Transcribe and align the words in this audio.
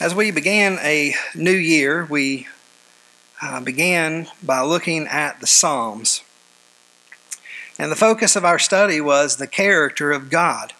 As 0.00 0.14
we 0.14 0.30
began 0.30 0.78
a 0.80 1.12
new 1.34 1.50
year, 1.50 2.06
we 2.08 2.46
uh, 3.42 3.60
began 3.60 4.28
by 4.40 4.60
looking 4.60 5.08
at 5.08 5.40
the 5.40 5.46
Psalms. 5.48 6.22
And 7.80 7.90
the 7.90 7.96
focus 7.96 8.36
of 8.36 8.44
our 8.44 8.60
study 8.60 9.00
was 9.00 9.36
the 9.36 9.48
character 9.48 10.12
of 10.12 10.30
God. 10.30 10.72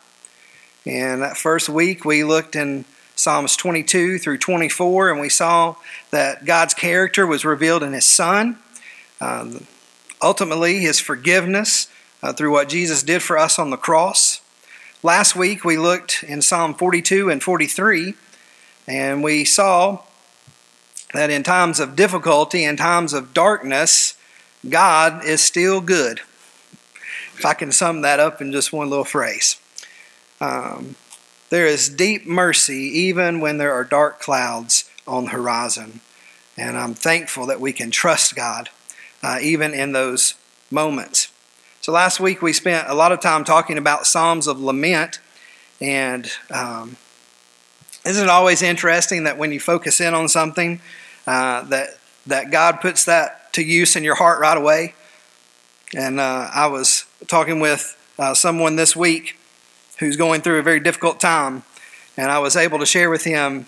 And 0.87 1.21
that 1.21 1.37
first 1.37 1.69
week, 1.69 2.05
we 2.05 2.23
looked 2.23 2.55
in 2.55 2.85
Psalms 3.17 3.57
22 3.57 4.21
through 4.21 4.39
24, 4.39 5.11
and 5.11 5.21
we 5.21 5.29
saw 5.29 5.75
that 6.13 6.45
God's 6.45 6.75
character 6.75 7.27
was 7.27 7.45
revealed 7.45 7.83
in 7.83 7.95
His 7.95 8.07
Son. 8.07 8.57
Um, 9.21 9.67
ultimately, 10.23 10.79
His 10.79 11.01
forgiveness 11.01 11.89
uh, 12.23 12.33
through 12.35 12.53
what 12.53 12.69
Jesus 12.69 13.03
did 13.03 13.25
for 13.25 13.37
us 13.37 13.59
on 13.59 13.71
the 13.71 13.77
cross. 13.77 14.43
Last 15.03 15.35
week, 15.35 15.65
we 15.65 15.77
looked 15.77 16.23
in 16.23 16.41
Psalm 16.41 16.73
42 16.73 17.31
and 17.31 17.43
43 17.43 18.15
and 18.89 19.23
we 19.23 19.45
saw 19.45 20.01
that 21.13 21.31
in 21.31 21.43
times 21.43 21.79
of 21.79 21.95
difficulty, 21.95 22.65
in 22.65 22.77
times 22.77 23.13
of 23.13 23.35
darkness, 23.35 24.17
God 24.67 25.25
is 25.25 25.43
still 25.43 25.83
good. 25.83 26.21
If 27.37 27.45
I 27.45 27.53
can 27.55 27.71
sum 27.71 28.01
that 28.01 28.19
up 28.19 28.41
in 28.41 28.51
just 28.51 28.73
one 28.73 28.89
little 28.89 29.05
phrase. 29.05 29.61
Um, 30.41 30.97
there 31.51 31.67
is 31.67 31.89
deep 31.89 32.27
mercy 32.27 32.77
even 32.77 33.41
when 33.41 33.59
there 33.59 33.73
are 33.73 33.85
dark 33.85 34.21
clouds 34.21 34.91
on 35.07 35.25
the 35.25 35.31
horizon. 35.31 36.01
And 36.57 36.77
I'm 36.77 36.95
thankful 36.95 37.47
that 37.47 37.61
we 37.61 37.73
can 37.73 37.91
trust 37.91 38.35
God 38.35 38.71
uh, 39.23 39.39
even 39.41 39.75
in 39.75 39.93
those 39.93 40.35
moments. 40.71 41.31
So 41.83 41.93
last 41.93 42.21
week 42.21 42.43
we 42.43 42.53
spent 42.53 42.89
a 42.89 42.95
lot 42.95 43.13
of 43.13 43.21
time 43.21 43.45
talking 43.45 43.79
about 43.79 44.07
Psalms 44.07 44.47
of 44.47 44.61
Lament. 44.61 45.21
And 45.81 46.31
um, 46.51 46.97
isn't 48.09 48.25
it 48.25 48.31
always 48.31 48.63
interesting 48.63 49.25
that 49.25 49.37
when 49.37 49.53
you 49.53 49.61
focus 49.61 50.01
in 50.01 50.15
on 50.15 50.29
something, 50.29 50.81
uh, 51.27 51.63
that 51.65 51.91
that 52.27 52.51
God 52.51 52.81
puts 52.81 53.05
that 53.05 53.53
to 53.53 53.63
use 53.63 53.97
in 53.97 54.03
your 54.05 54.15
heart 54.15 54.41
right 54.41 54.57
away? 54.57 54.95
And 55.95 56.19
uh, 56.19 56.49
I 56.53 56.69
was 56.69 57.05
talking 57.27 57.61
with 57.61 57.97
uh, 58.19 58.33
someone 58.33 58.77
this 58.77 58.97
week 58.97 59.39
who's 59.99 60.17
going 60.17 60.41
through 60.41 60.59
a 60.59 60.63
very 60.63 60.81
difficult 60.81 61.21
time, 61.21 61.65
and 62.17 62.31
I 62.31 62.39
was 62.39 62.57
able 62.57 62.79
to 62.79 62.87
share 62.87 63.11
with 63.11 63.25
him 63.25 63.67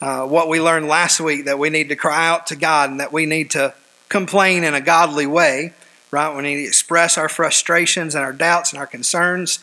uh, 0.00 0.26
what 0.26 0.48
we 0.48 0.60
learned 0.60 0.88
last 0.88 1.20
week 1.20 1.44
that 1.44 1.58
we 1.58 1.70
need 1.70 1.88
to 1.90 1.96
cry 1.96 2.28
out 2.28 2.48
to 2.48 2.56
God 2.56 2.90
and 2.90 2.98
that 2.98 3.12
we 3.12 3.24
need 3.24 3.50
to 3.52 3.72
complain 4.08 4.64
in 4.64 4.74
a 4.74 4.80
godly 4.80 5.26
way, 5.26 5.74
right? 6.10 6.34
We 6.34 6.42
need 6.42 6.56
to 6.56 6.66
express 6.66 7.16
our 7.16 7.28
frustrations 7.28 8.16
and 8.16 8.24
our 8.24 8.32
doubts 8.32 8.72
and 8.72 8.80
our 8.80 8.86
concerns. 8.86 9.60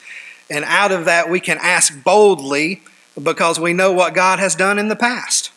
And 0.49 0.63
out 0.65 0.93
of 0.93 1.05
that, 1.05 1.29
we 1.29 1.41
can 1.41 1.57
ask 1.61 2.03
boldly 2.03 2.81
because 3.21 3.59
we 3.59 3.73
know 3.73 3.91
what 3.91 4.13
God 4.13 4.39
has 4.39 4.55
done 4.55 4.79
in 4.79 4.87
the 4.87 4.95
past. 4.95 5.51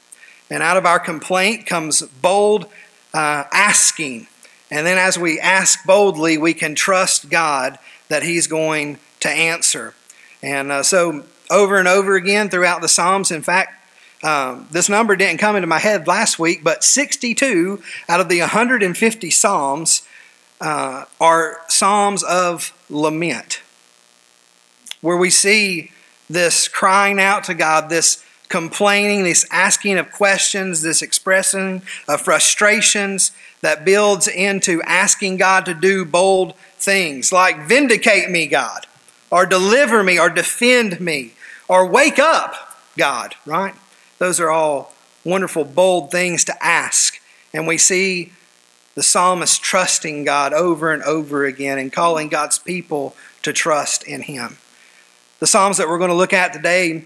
And 0.51 0.63
out 0.63 0.77
of 0.77 0.87
our 0.87 0.99
complaint 0.99 1.67
comes 1.67 2.03
bold 2.03 2.67
uh, 3.13 3.45
asking. 3.53 4.27
And 4.71 4.87
then 4.87 4.99
as 4.99 5.19
we 5.19 5.41
ask 5.41 5.85
boldly, 5.85 6.39
we 6.39 6.55
can 6.55 6.75
trust 6.75 7.31
God 7.31 7.79
that 8.09 8.23
He's 8.23 8.47
going 8.47 8.99
to 9.21 9.29
answer. 9.29 9.95
And 10.43 10.71
uh, 10.71 10.83
so, 10.83 11.25
over 11.51 11.79
and 11.79 11.89
over 11.89 12.17
again 12.17 12.51
throughout 12.51 12.81
the 12.81 12.89
Psalms, 12.89 13.31
in 13.31 13.43
fact, 13.43 13.73
um, 14.23 14.67
this 14.71 14.89
number 14.89 15.15
didn't 15.15 15.39
come 15.39 15.57
into 15.57 15.67
my 15.67 15.79
head 15.79 16.07
last 16.07 16.39
week, 16.39 16.65
but 16.65 16.83
62 16.83 17.83
out 18.09 18.21
of 18.21 18.29
the 18.29 18.41
150 18.41 19.31
Psalms 19.31 20.03
uh, 20.61 21.05
are 21.21 21.61
Psalms 21.69 22.23
of 22.23 22.73
lament, 22.89 23.63
where 25.01 25.17
we 25.17 25.31
see 25.31 25.93
this 26.29 26.69
crying 26.69 27.21
out 27.21 27.45
to 27.45 27.55
God, 27.55 27.89
this 27.89 28.25
complaining, 28.49 29.25
this 29.25 29.47
asking 29.51 29.99
of 29.99 30.13
questions, 30.13 30.83
this 30.83 31.03
expressing 31.03 31.83
of 32.09 32.21
frustrations 32.21 33.33
that 33.61 33.85
builds 33.85 34.29
into 34.29 34.83
asking 34.83 35.37
God 35.37 35.65
to 35.67 35.75
do 35.75 36.05
bold 36.05 36.55
things 36.77 37.33
like 37.33 37.67
vindicate 37.67 38.31
me, 38.31 38.47
God, 38.47 38.87
or 39.31 39.47
deliver 39.47 40.03
me, 40.03 40.19
or 40.19 40.29
defend 40.29 41.01
me, 41.01 41.33
or 41.69 41.87
wake 41.87 42.19
up, 42.19 42.77
God, 42.97 43.35
right? 43.45 43.75
Those 44.19 44.39
are 44.41 44.51
all 44.51 44.95
wonderful, 45.25 45.65
bold 45.65 46.11
things 46.11 46.45
to 46.45 46.65
ask. 46.65 47.21
And 47.53 47.67
we 47.67 47.79
see 47.79 48.33
the 48.95 49.03
psalmist 49.03 49.63
trusting 49.63 50.25
God 50.25 50.53
over 50.53 50.93
and 50.93 51.03
over 51.03 51.45
again 51.45 51.79
and 51.79 51.93
calling 51.93 52.29
God's 52.29 52.59
people 52.59 53.17
to 53.43 53.53
trust 53.53 54.05
in 54.05 54.23
Him. 54.23 54.59
The 55.39 55.47
Psalms 55.47 55.77
that 55.77 55.87
we're 55.87 55.99
going 55.99 56.09
to 56.09 56.17
look 56.17 56.33
at 56.33 56.55
today 56.55 57.05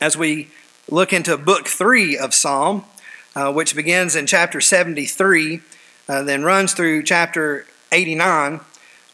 as 0.00 0.16
we 0.16 0.48
look 0.90 1.12
into 1.12 1.36
book 1.36 1.68
three 1.68 2.18
of 2.18 2.34
Psalm, 2.34 2.84
uh, 3.36 3.52
which 3.52 3.76
begins 3.76 4.16
in 4.16 4.26
chapter 4.26 4.60
73, 4.60 5.60
uh, 6.08 6.24
then 6.24 6.42
runs 6.42 6.72
through 6.72 7.04
chapter 7.04 7.64
89, 7.92 8.58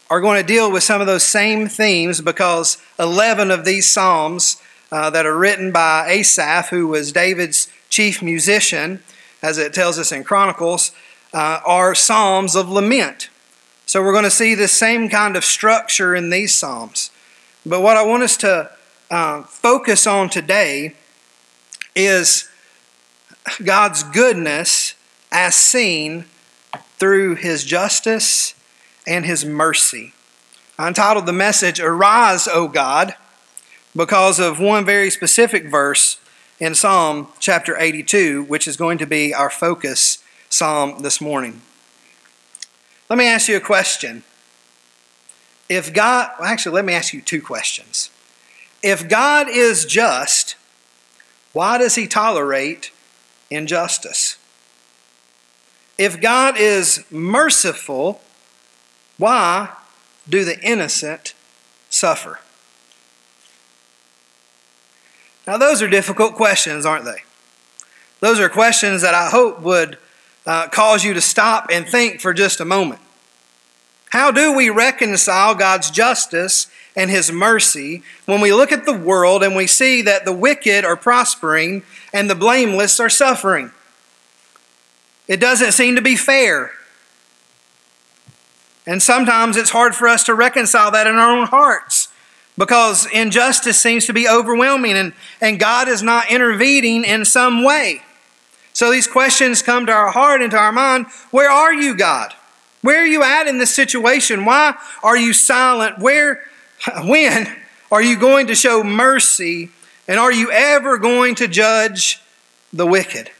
are 0.09 0.19
going 0.19 0.41
to 0.41 0.47
deal 0.47 0.71
with 0.71 0.81
some 0.81 0.99
of 0.99 1.05
those 1.05 1.21
same 1.21 1.67
themes 1.67 2.21
because 2.21 2.79
11 2.97 3.51
of 3.51 3.65
these 3.65 3.87
Psalms 3.87 4.59
uh, 4.91 5.11
that 5.11 5.27
are 5.27 5.37
written 5.37 5.71
by 5.71 6.07
Asaph, 6.07 6.69
who 6.69 6.87
was 6.87 7.11
David's 7.11 7.67
chief 7.89 8.23
musician, 8.23 9.03
as 9.43 9.59
it 9.59 9.75
tells 9.75 9.99
us 9.99 10.11
in 10.11 10.23
Chronicles, 10.23 10.91
uh, 11.35 11.59
are 11.67 11.93
Psalms 11.93 12.55
of 12.55 12.67
lament. 12.67 13.29
So 13.85 14.01
we're 14.01 14.11
going 14.11 14.23
to 14.23 14.31
see 14.31 14.55
the 14.55 14.67
same 14.67 15.07
kind 15.07 15.35
of 15.35 15.45
structure 15.45 16.15
in 16.15 16.31
these 16.31 16.55
Psalms. 16.55 17.11
But 17.65 17.81
what 17.81 17.95
I 17.95 18.03
want 18.03 18.23
us 18.23 18.35
to 18.37 18.71
uh, 19.09 19.43
focus 19.43 20.05
on 20.05 20.29
today 20.29 20.95
is 21.95 22.49
God's 23.63 24.03
goodness 24.03 24.95
as 25.31 25.55
seen 25.55 26.25
through 26.97 27.35
His 27.35 27.63
justice 27.63 28.53
and 29.07 29.25
His 29.25 29.45
mercy. 29.45 30.13
I 30.77 30.87
entitled 30.87 31.25
the 31.25 31.33
message, 31.33 31.79
Arise, 31.79 32.47
O 32.47 32.67
God, 32.67 33.15
because 33.95 34.39
of 34.39 34.59
one 34.59 34.83
very 34.85 35.09
specific 35.09 35.69
verse 35.69 36.19
in 36.59 36.75
Psalm 36.75 37.29
chapter 37.39 37.77
82, 37.77 38.43
which 38.43 38.67
is 38.67 38.75
going 38.75 38.97
to 38.97 39.05
be 39.05 39.33
our 39.33 39.49
focus 39.49 40.23
psalm 40.49 41.01
this 41.01 41.21
morning. 41.21 41.61
Let 43.09 43.19
me 43.19 43.27
ask 43.27 43.47
you 43.47 43.55
a 43.55 43.61
question. 43.61 44.23
If 45.73 45.91
God, 45.91 46.29
well, 46.39 46.47
actually, 46.47 46.75
let 46.75 46.85
me 46.85 46.93
ask 46.93 47.13
you 47.13 47.21
two 47.21 47.41
questions. 47.41 48.11
If 48.83 49.09
God 49.09 49.49
is 49.49 49.85
just, 49.85 50.55
why 51.51 51.79
does 51.79 51.95
he 51.95 52.05
tolerate 52.05 52.91
injustice? 53.49 54.37
If 55.97 56.21
God 56.21 56.59
is 56.59 57.03
merciful, 57.09 58.21
why 59.17 59.69
do 60.29 60.45
the 60.45 60.59
innocent 60.61 61.33
suffer? 61.89 62.39
Now, 65.47 65.57
those 65.57 65.81
are 65.81 65.87
difficult 65.87 66.35
questions, 66.35 66.85
aren't 66.85 67.05
they? 67.05 67.23
Those 68.19 68.39
are 68.39 68.47
questions 68.47 69.01
that 69.01 69.15
I 69.15 69.29
hope 69.29 69.59
would 69.61 69.97
uh, 70.45 70.67
cause 70.67 71.03
you 71.03 71.15
to 71.15 71.21
stop 71.21 71.69
and 71.71 71.87
think 71.87 72.21
for 72.21 72.31
just 72.31 72.59
a 72.59 72.65
moment. 72.65 73.01
How 74.13 74.29
do 74.29 74.53
we 74.53 74.69
reconcile 74.69 75.55
God's 75.55 75.89
justice 75.89 76.67
and 76.95 77.09
His 77.09 77.31
mercy 77.31 78.03
when 78.27 78.41
we 78.41 78.53
look 78.53 78.71
at 78.71 78.85
the 78.85 78.93
world 78.93 79.41
and 79.41 79.55
we 79.55 79.65
see 79.65 80.03
that 80.03 80.23
the 80.23 80.31
wicked 80.31 80.85
are 80.85 80.95
prospering 80.95 81.81
and 82.13 82.29
the 82.29 82.35
blameless 82.35 82.99
are 82.99 83.09
suffering? 83.09 83.71
It 85.27 85.39
doesn't 85.39 85.71
seem 85.71 85.95
to 85.95 86.01
be 86.03 86.15
fair. 86.15 86.73
And 88.85 89.01
sometimes 89.01 89.57
it's 89.57 89.71
hard 89.71 89.95
for 89.95 90.07
us 90.07 90.23
to 90.25 90.35
reconcile 90.35 90.91
that 90.91 91.07
in 91.07 91.15
our 91.15 91.35
own 91.35 91.47
hearts 91.47 92.09
because 92.55 93.07
injustice 93.07 93.81
seems 93.81 94.05
to 94.05 94.13
be 94.13 94.29
overwhelming 94.29 94.93
and, 94.93 95.13
and 95.41 95.59
God 95.59 95.87
is 95.87 96.03
not 96.03 96.29
intervening 96.29 97.03
in 97.03 97.25
some 97.25 97.63
way. 97.63 98.03
So 98.73 98.91
these 98.91 99.07
questions 99.07 99.63
come 99.63 99.87
to 99.87 99.91
our 99.91 100.11
heart 100.11 100.43
and 100.43 100.51
to 100.51 100.57
our 100.57 100.71
mind 100.71 101.07
Where 101.31 101.49
are 101.49 101.73
you, 101.73 101.97
God? 101.97 102.35
Where 102.83 103.01
are 103.01 103.07
you 103.07 103.23
at 103.23 103.47
in 103.47 103.59
this 103.59 103.73
situation? 103.73 104.43
Why 104.43 104.75
are 105.01 105.15
you 105.15 105.31
silent? 105.31 105.99
Where, 105.99 106.43
when 107.05 107.47
are 107.89 108.01
you 108.03 108.17
going 108.17 108.47
to 108.47 108.55
show 108.55 108.83
mercy? 108.83 109.69
And 110.05 110.19
are 110.19 110.33
you 110.33 110.51
ever 110.51 110.97
going 110.97 111.35
to 111.35 111.47
judge 111.47 112.21
the 112.73 112.85
wicked? 112.85 113.31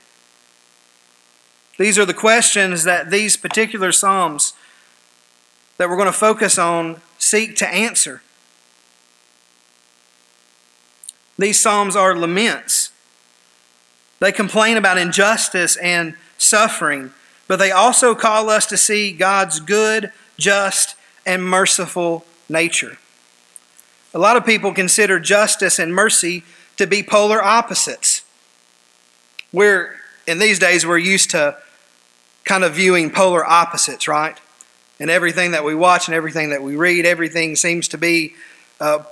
These 1.77 1.99
are 1.99 2.05
the 2.05 2.13
questions 2.13 2.85
that 2.85 3.11
these 3.11 3.35
particular 3.35 3.91
Psalms 3.91 4.53
that 5.77 5.89
we're 5.89 5.97
going 5.97 6.05
to 6.05 6.13
focus 6.13 6.57
on 6.57 7.01
seek 7.17 7.57
to 7.57 7.67
answer. 7.67 8.21
These 11.37 11.59
Psalms 11.59 11.97
are 11.97 12.15
laments. 12.15 12.93
They 14.21 14.31
complain 14.31 14.77
about 14.77 14.97
injustice 14.97 15.75
and 15.75 16.15
suffering 16.37 17.11
but 17.47 17.57
they 17.57 17.71
also 17.71 18.15
call 18.15 18.49
us 18.49 18.65
to 18.67 18.77
see 18.77 19.11
God's 19.11 19.59
good, 19.59 20.11
just, 20.37 20.95
and 21.25 21.43
merciful 21.43 22.25
nature. 22.49 22.97
A 24.13 24.19
lot 24.19 24.37
of 24.37 24.45
people 24.45 24.73
consider 24.73 25.19
justice 25.19 25.79
and 25.79 25.93
mercy 25.93 26.43
to 26.77 26.87
be 26.87 27.03
polar 27.03 27.43
opposites. 27.43 28.23
We're, 29.51 29.95
in 30.27 30.39
these 30.39 30.59
days, 30.59 30.85
we're 30.85 30.97
used 30.97 31.31
to 31.31 31.57
kind 32.45 32.63
of 32.63 32.73
viewing 32.73 33.11
polar 33.11 33.45
opposites, 33.45 34.07
right? 34.07 34.39
And 34.99 35.09
everything 35.09 35.51
that 35.51 35.63
we 35.63 35.75
watch 35.75 36.07
and 36.07 36.15
everything 36.15 36.49
that 36.51 36.61
we 36.61 36.75
read, 36.75 37.05
everything 37.05 37.55
seems 37.55 37.87
to 37.89 37.97
be 37.97 38.35
uh, 38.79 39.03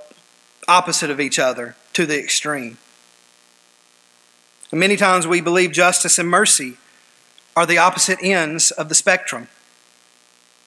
opposite 0.68 1.10
of 1.10 1.20
each 1.20 1.38
other 1.38 1.74
to 1.94 2.06
the 2.06 2.18
extreme. 2.18 2.78
And 4.70 4.80
many 4.80 4.96
times 4.96 5.26
we 5.26 5.40
believe 5.40 5.72
justice 5.72 6.18
and 6.18 6.28
mercy 6.28 6.76
are 7.56 7.66
the 7.66 7.78
opposite 7.78 8.18
ends 8.22 8.70
of 8.70 8.88
the 8.88 8.94
spectrum. 8.94 9.48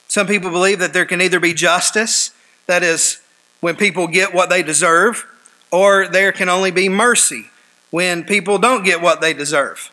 Some 0.08 0.28
people 0.28 0.52
believe 0.52 0.80
that 0.80 0.94
there 0.94 1.06
can 1.06 1.22
either 1.22 1.40
be 1.40 1.54
justice, 1.54 2.32
that 2.68 2.84
is, 2.84 3.22
when 3.60 3.76
people 3.76 4.08
get 4.08 4.34
what 4.34 4.50
they 4.50 4.62
deserve, 4.62 5.26
or 5.72 6.08
there 6.08 6.32
can 6.32 6.50
only 6.50 6.72
be 6.72 6.90
mercy 6.90 7.50
when 7.90 8.24
people 8.24 8.58
don't 8.58 8.84
get 8.84 9.02
what 9.02 9.22
they 9.22 9.34
deserve. 9.34 9.92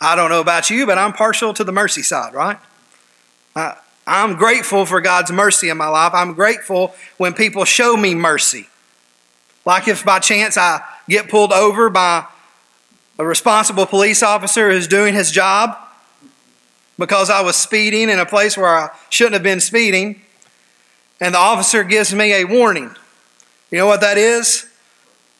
I 0.00 0.14
don't 0.14 0.30
know 0.30 0.40
about 0.40 0.70
you, 0.70 0.86
but 0.86 0.98
I'm 0.98 1.12
partial 1.12 1.54
to 1.54 1.64
the 1.64 1.72
mercy 1.72 2.02
side, 2.02 2.34
right? 2.34 2.58
I, 3.54 3.76
I'm 4.06 4.36
grateful 4.36 4.86
for 4.86 5.00
God's 5.00 5.32
mercy 5.32 5.68
in 5.68 5.76
my 5.76 5.88
life. 5.88 6.12
I'm 6.14 6.34
grateful 6.34 6.94
when 7.16 7.34
people 7.34 7.64
show 7.64 7.96
me 7.96 8.14
mercy. 8.14 8.68
Like 9.64 9.88
if 9.88 10.04
by 10.04 10.20
chance 10.20 10.56
I 10.56 10.82
get 11.08 11.28
pulled 11.28 11.52
over 11.52 11.90
by 11.90 12.26
a 13.18 13.24
responsible 13.24 13.86
police 13.86 14.22
officer 14.22 14.70
who's 14.70 14.86
doing 14.86 15.14
his 15.14 15.30
job 15.30 15.76
because 16.98 17.30
I 17.30 17.40
was 17.40 17.56
speeding 17.56 18.08
in 18.08 18.18
a 18.18 18.26
place 18.26 18.56
where 18.56 18.68
I 18.68 18.90
shouldn't 19.10 19.34
have 19.34 19.42
been 19.42 19.60
speeding, 19.60 20.22
and 21.20 21.34
the 21.34 21.38
officer 21.38 21.84
gives 21.84 22.14
me 22.14 22.32
a 22.32 22.44
warning. 22.44 22.94
You 23.70 23.78
know 23.78 23.86
what 23.86 24.00
that 24.00 24.18
is? 24.18 24.66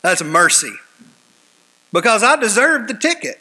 That's 0.02 0.22
mercy. 0.22 0.72
Because 1.92 2.22
I 2.22 2.36
deserved 2.36 2.88
the 2.88 2.94
ticket. 2.94 3.40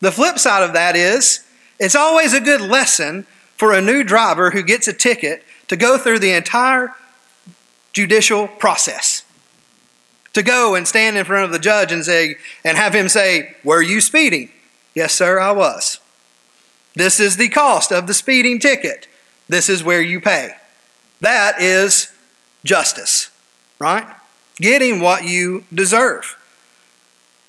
The 0.00 0.10
flip 0.10 0.38
side 0.38 0.62
of 0.62 0.72
that 0.72 0.96
is 0.96 1.44
it's 1.78 1.94
always 1.94 2.34
a 2.34 2.40
good 2.40 2.60
lesson 2.60 3.26
for 3.56 3.72
a 3.72 3.80
new 3.80 4.02
driver 4.02 4.50
who 4.50 4.62
gets 4.62 4.88
a 4.88 4.92
ticket 4.92 5.44
to 5.68 5.76
go 5.76 5.98
through 5.98 6.18
the 6.18 6.32
entire 6.32 6.94
judicial 7.92 8.48
process. 8.48 9.24
To 10.32 10.42
go 10.42 10.74
and 10.74 10.86
stand 10.86 11.16
in 11.16 11.24
front 11.24 11.44
of 11.44 11.52
the 11.52 11.58
judge 11.58 11.92
and 11.92 12.04
say 12.04 12.36
and 12.64 12.76
have 12.76 12.94
him 12.94 13.08
say, 13.08 13.56
"Were 13.62 13.82
you 13.82 14.00
speeding?" 14.00 14.50
"Yes, 14.94 15.14
sir, 15.14 15.38
I 15.38 15.52
was." 15.52 15.99
"This 16.94 17.20
is 17.20 17.36
the 17.36 17.48
cost 17.48 17.92
of 17.92 18.06
the 18.06 18.14
speeding 18.14 18.58
ticket. 18.58 19.06
This 19.48 19.68
is 19.68 19.82
where 19.82 20.02
you 20.02 20.20
pay." 20.20 20.56
That 21.20 21.60
is 21.60 22.08
justice, 22.64 23.28
right? 23.78 24.06
Getting 24.56 25.00
what 25.00 25.24
you 25.24 25.64
deserve. 25.72 26.36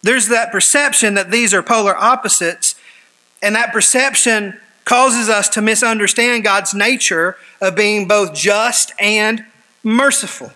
There's 0.04 0.28
that 0.28 0.52
perception 0.52 1.14
that 1.14 1.32
these 1.32 1.54
are 1.54 1.62
polar 1.62 1.96
opposites, 1.96 2.76
and 3.42 3.56
that 3.56 3.72
perception 3.72 4.60
causes 4.84 5.30
us 5.30 5.48
to 5.50 5.62
misunderstand 5.62 6.44
God's 6.44 6.74
nature 6.74 7.38
of 7.62 7.76
being 7.76 8.08
both 8.08 8.34
just 8.34 8.94
and 9.00 9.46
merciful. 9.84 10.54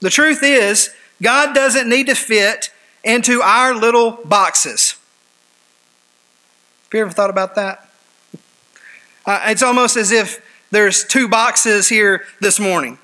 The 0.00 0.10
truth 0.10 0.42
is, 0.42 0.90
God 1.22 1.54
doesn't 1.54 1.88
need 1.88 2.06
to 2.06 2.14
fit 2.14 2.70
into 3.04 3.42
our 3.42 3.74
little 3.74 4.20
boxes. 4.24 4.96
Have 6.84 6.94
you 6.94 7.00
ever 7.00 7.10
thought 7.10 7.30
about 7.30 7.54
that? 7.56 7.85
Uh, 9.26 9.40
it's 9.46 9.62
almost 9.62 9.96
as 9.96 10.12
if 10.12 10.40
there's 10.70 11.04
two 11.04 11.28
boxes 11.28 11.88
here 11.88 12.24
this 12.40 12.60
morning. 12.60 12.98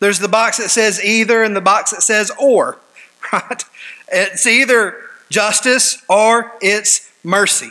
There's 0.00 0.18
the 0.18 0.28
box 0.28 0.58
that 0.58 0.70
says 0.70 1.02
either 1.02 1.42
and 1.42 1.56
the 1.56 1.60
box 1.60 1.92
that 1.92 2.02
says 2.02 2.30
or, 2.38 2.78
right? 3.32 3.64
It's 4.08 4.46
either 4.46 4.96
justice 5.30 6.02
or 6.08 6.52
it's 6.60 7.10
mercy. 7.24 7.70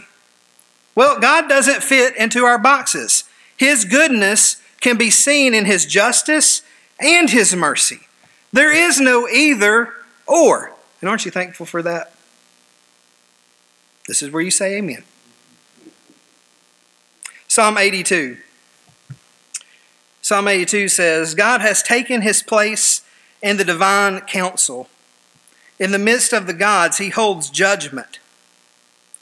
Well, 0.95 1.19
God 1.19 1.47
doesn't 1.47 1.83
fit 1.83 2.15
into 2.17 2.43
our 2.43 2.57
boxes. 2.57 3.25
His 3.55 3.85
goodness 3.85 4.61
can 4.79 4.97
be 4.97 5.09
seen 5.09 5.53
in 5.53 5.65
His 5.65 5.85
justice 5.85 6.63
and 6.99 7.29
His 7.29 7.55
mercy. 7.55 8.01
There 8.51 8.75
is 8.75 8.99
no 8.99 9.27
either 9.27 9.93
or. 10.27 10.73
And 10.99 11.09
aren't 11.09 11.25
you 11.25 11.31
thankful 11.31 11.65
for 11.65 11.81
that? 11.83 12.13
This 14.07 14.21
is 14.21 14.31
where 14.31 14.41
you 14.41 14.51
say 14.51 14.77
amen. 14.77 15.03
Psalm 17.51 17.77
82. 17.77 18.37
Psalm 20.21 20.47
82 20.47 20.87
says, 20.87 21.35
God 21.35 21.59
has 21.59 21.83
taken 21.83 22.21
his 22.21 22.41
place 22.41 23.01
in 23.41 23.57
the 23.57 23.65
divine 23.65 24.21
council. 24.21 24.87
In 25.77 25.91
the 25.91 25.99
midst 25.99 26.31
of 26.31 26.47
the 26.47 26.53
gods, 26.53 26.97
he 26.99 27.09
holds 27.09 27.49
judgment. 27.49 28.19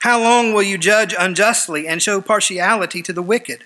How 0.01 0.21
long 0.21 0.53
will 0.53 0.61
you 0.61 0.77
judge 0.77 1.15
unjustly 1.17 1.87
and 1.87 2.03
show 2.03 2.21
partiality 2.21 3.01
to 3.01 3.11
the 3.11 3.23
wicked? 3.23 3.63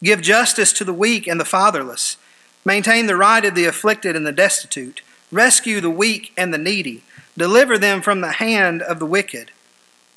Give 0.00 0.20
justice 0.20 0.72
to 0.74 0.84
the 0.84 0.94
weak 0.94 1.26
and 1.26 1.40
the 1.40 1.44
fatherless. 1.44 2.18
Maintain 2.64 3.08
the 3.08 3.16
right 3.16 3.44
of 3.44 3.56
the 3.56 3.64
afflicted 3.64 4.14
and 4.14 4.24
the 4.24 4.30
destitute. 4.30 5.02
Rescue 5.32 5.80
the 5.80 5.90
weak 5.90 6.32
and 6.36 6.54
the 6.54 6.58
needy. 6.58 7.02
Deliver 7.36 7.78
them 7.78 8.00
from 8.00 8.20
the 8.20 8.34
hand 8.34 8.80
of 8.80 9.00
the 9.00 9.06
wicked. 9.06 9.50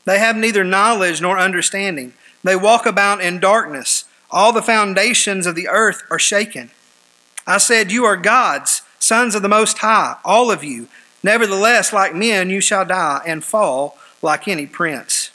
They 0.05 0.19
have 0.19 0.37
neither 0.37 0.63
knowledge 0.63 1.19
nor 1.19 1.39
understanding. 1.39 2.13
They 2.43 2.55
walk 2.55 2.85
about 2.85 3.21
in 3.21 3.39
darkness. 3.39 4.05
All 4.31 4.53
the 4.53 4.61
foundations 4.61 5.45
of 5.45 5.55
the 5.55 5.67
earth 5.67 6.03
are 6.09 6.19
shaken. 6.19 6.71
I 7.45 7.57
said, 7.57 7.91
You 7.91 8.05
are 8.05 8.15
gods, 8.15 8.83
sons 8.99 9.35
of 9.35 9.41
the 9.41 9.49
Most 9.49 9.79
High, 9.79 10.17
all 10.23 10.51
of 10.51 10.63
you. 10.63 10.87
Nevertheless, 11.23 11.91
like 11.91 12.15
men, 12.15 12.49
you 12.49 12.61
shall 12.61 12.85
die 12.85 13.21
and 13.25 13.43
fall 13.43 13.97
like 14.21 14.47
any 14.47 14.67
prince. 14.67 15.31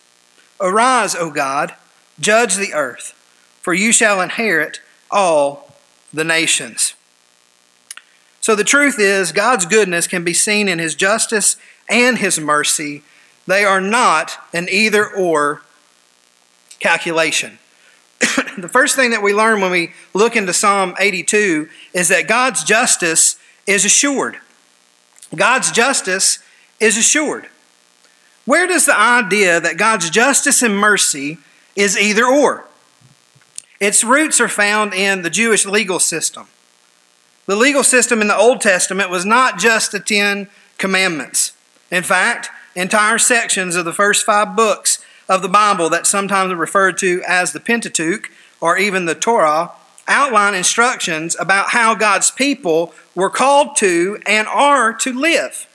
Arise, 0.60 1.14
O 1.14 1.30
God, 1.30 1.74
judge 2.20 2.54
the 2.54 2.72
earth, 2.72 3.12
for 3.60 3.74
you 3.74 3.92
shall 3.92 4.20
inherit 4.20 4.80
all 5.10 5.74
the 6.12 6.24
nations. 6.24 6.94
So 8.40 8.54
the 8.54 8.64
truth 8.64 8.98
is, 8.98 9.32
God's 9.32 9.66
goodness 9.66 10.06
can 10.06 10.22
be 10.22 10.34
seen 10.34 10.68
in 10.68 10.78
His 10.78 10.94
justice 10.94 11.56
and 11.88 12.18
His 12.18 12.38
mercy. 12.38 13.02
They 13.46 13.64
are 13.64 13.80
not 13.80 14.38
an 14.52 14.68
either 14.70 15.06
or 15.06 15.62
calculation. 16.84 17.58
the 18.58 18.68
first 18.68 18.94
thing 18.94 19.10
that 19.10 19.22
we 19.22 19.32
learn 19.32 19.62
when 19.62 19.70
we 19.70 19.92
look 20.12 20.36
into 20.36 20.52
Psalm 20.52 20.94
82 21.00 21.66
is 21.94 22.08
that 22.08 22.28
God's 22.28 22.62
justice 22.62 23.38
is 23.66 23.86
assured. 23.86 24.36
God's 25.34 25.72
justice 25.72 26.40
is 26.78 26.98
assured. 26.98 27.48
Where 28.44 28.66
does 28.66 28.84
the 28.84 28.96
idea 28.96 29.60
that 29.60 29.78
God's 29.78 30.10
justice 30.10 30.62
and 30.62 30.76
mercy 30.76 31.38
is 31.74 31.98
either 31.98 32.26
or? 32.26 32.66
Its 33.80 34.04
roots 34.04 34.38
are 34.38 34.48
found 34.48 34.92
in 34.92 35.22
the 35.22 35.30
Jewish 35.30 35.64
legal 35.64 35.98
system. 35.98 36.48
The 37.46 37.56
legal 37.56 37.82
system 37.82 38.20
in 38.20 38.28
the 38.28 38.36
Old 38.36 38.60
Testament 38.60 39.08
was 39.08 39.24
not 39.24 39.58
just 39.58 39.90
the 39.90 40.00
Ten 40.00 40.48
Commandments. 40.76 41.52
In 41.90 42.02
fact, 42.02 42.50
entire 42.76 43.18
sections 43.18 43.74
of 43.74 43.86
the 43.86 43.92
first 43.94 44.26
five 44.26 44.54
books 44.54 45.02
of 45.28 45.42
the 45.42 45.48
Bible, 45.48 45.88
that 45.90 46.06
sometimes 46.06 46.52
referred 46.54 46.98
to 46.98 47.22
as 47.26 47.52
the 47.52 47.60
Pentateuch 47.60 48.30
or 48.60 48.78
even 48.78 49.04
the 49.04 49.14
Torah, 49.14 49.72
outline 50.06 50.54
instructions 50.54 51.36
about 51.38 51.70
how 51.70 51.94
God's 51.94 52.30
people 52.30 52.94
were 53.14 53.30
called 53.30 53.76
to 53.76 54.18
and 54.26 54.46
are 54.48 54.92
to 54.92 55.12
live. 55.12 55.66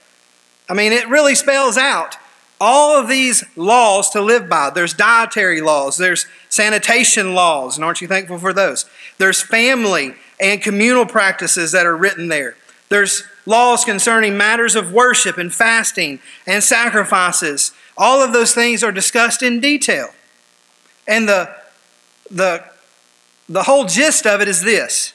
I 0.68 0.74
mean, 0.74 0.92
it 0.92 1.08
really 1.08 1.34
spells 1.34 1.76
out 1.76 2.16
all 2.60 3.00
of 3.00 3.08
these 3.08 3.42
laws 3.56 4.10
to 4.10 4.20
live 4.20 4.48
by. 4.48 4.70
There's 4.70 4.92
dietary 4.92 5.60
laws, 5.60 5.96
there's 5.96 6.26
sanitation 6.48 7.34
laws, 7.34 7.76
and 7.76 7.84
aren't 7.84 8.00
you 8.00 8.08
thankful 8.08 8.38
for 8.38 8.52
those? 8.52 8.84
There's 9.18 9.40
family 9.40 10.14
and 10.38 10.62
communal 10.62 11.06
practices 11.06 11.72
that 11.72 11.86
are 11.86 11.96
written 11.96 12.28
there. 12.28 12.56
There's 12.90 13.24
laws 13.46 13.84
concerning 13.84 14.36
matters 14.36 14.76
of 14.76 14.92
worship 14.92 15.38
and 15.38 15.52
fasting 15.52 16.20
and 16.46 16.62
sacrifices. 16.62 17.72
All 18.00 18.24
of 18.24 18.32
those 18.32 18.54
things 18.54 18.82
are 18.82 18.92
discussed 18.92 19.42
in 19.42 19.60
detail. 19.60 20.08
And 21.06 21.28
the, 21.28 21.54
the, 22.30 22.64
the 23.46 23.64
whole 23.64 23.84
gist 23.84 24.26
of 24.26 24.40
it 24.40 24.48
is 24.48 24.62
this 24.62 25.12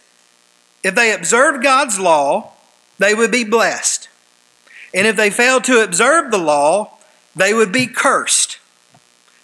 if 0.84 0.94
they 0.94 1.12
observed 1.12 1.64
God's 1.64 2.00
law, 2.00 2.54
they 3.00 3.16
would 3.16 3.32
be 3.32 3.44
blessed. 3.44 4.08
And 4.94 5.08
if 5.08 5.16
they 5.16 5.32
failed 5.32 5.64
to 5.64 5.84
observe 5.84 6.30
the 6.30 6.38
law, 6.38 7.00
they 7.36 7.56
would 7.56 7.72
be 7.72 7.88
cursed. 7.88 8.60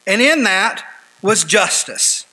And 0.05 0.21
in 0.21 0.43
that 0.43 0.83
was 1.23 1.43
justice. 1.43 2.27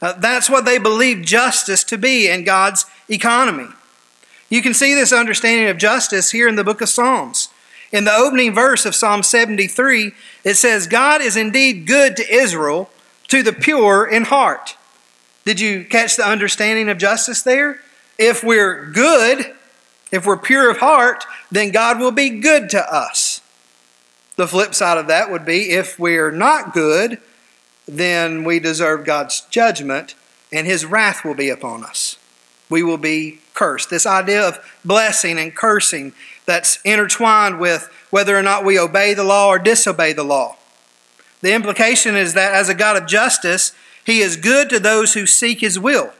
Uh, 0.00 0.12
that's 0.12 0.48
what 0.48 0.64
they 0.64 0.78
believed 0.78 1.26
justice 1.26 1.82
to 1.84 1.98
be 1.98 2.28
in 2.28 2.44
God's 2.44 2.86
economy. 3.08 3.68
You 4.48 4.62
can 4.62 4.72
see 4.72 4.94
this 4.94 5.12
understanding 5.12 5.68
of 5.68 5.78
justice 5.78 6.30
here 6.30 6.46
in 6.46 6.54
the 6.54 6.64
book 6.64 6.80
of 6.80 6.88
Psalms. 6.88 7.48
In 7.92 8.04
the 8.04 8.14
opening 8.14 8.54
verse 8.54 8.86
of 8.86 8.94
Psalm 8.94 9.22
73, 9.22 10.12
it 10.44 10.54
says, 10.54 10.86
God 10.86 11.20
is 11.20 11.36
indeed 11.36 11.86
good 11.86 12.16
to 12.16 12.34
Israel, 12.34 12.90
to 13.28 13.42
the 13.42 13.52
pure 13.52 14.06
in 14.06 14.24
heart. 14.24 14.76
Did 15.44 15.60
you 15.60 15.84
catch 15.84 16.16
the 16.16 16.26
understanding 16.26 16.88
of 16.88 16.98
justice 16.98 17.42
there? 17.42 17.80
If 18.18 18.42
we're 18.42 18.86
good, 18.86 19.54
if 20.10 20.26
we're 20.26 20.38
pure 20.38 20.70
of 20.70 20.78
heart, 20.78 21.24
then 21.50 21.70
God 21.70 22.00
will 22.00 22.12
be 22.12 22.40
good 22.40 22.70
to 22.70 22.94
us. 22.94 23.40
The 24.36 24.48
flip 24.48 24.74
side 24.74 24.98
of 24.98 25.08
that 25.08 25.30
would 25.30 25.44
be 25.44 25.70
if 25.70 25.98
we're 25.98 26.30
not 26.30 26.72
good, 26.72 27.18
then 27.86 28.44
we 28.44 28.58
deserve 28.58 29.04
God's 29.04 29.42
judgment 29.42 30.14
and 30.52 30.66
his 30.66 30.84
wrath 30.84 31.24
will 31.24 31.34
be 31.34 31.48
upon 31.48 31.84
us. 31.84 32.18
We 32.70 32.82
will 32.82 32.98
be 32.98 33.40
cursed. 33.54 33.90
This 33.90 34.06
idea 34.06 34.46
of 34.46 34.58
blessing 34.84 35.38
and 35.38 35.54
cursing 35.54 36.12
that's 36.52 36.78
intertwined 36.84 37.58
with 37.58 37.88
whether 38.10 38.36
or 38.36 38.42
not 38.42 38.62
we 38.62 38.78
obey 38.78 39.14
the 39.14 39.24
law 39.24 39.48
or 39.48 39.58
disobey 39.58 40.12
the 40.12 40.22
law. 40.22 40.58
The 41.40 41.54
implication 41.54 42.14
is 42.14 42.34
that 42.34 42.52
as 42.52 42.68
a 42.68 42.74
God 42.74 42.94
of 42.94 43.08
justice, 43.08 43.72
he 44.04 44.20
is 44.20 44.36
good 44.36 44.68
to 44.68 44.78
those 44.78 45.14
who 45.14 45.26
seek 45.26 45.60
his 45.60 45.78
will. 45.78 46.12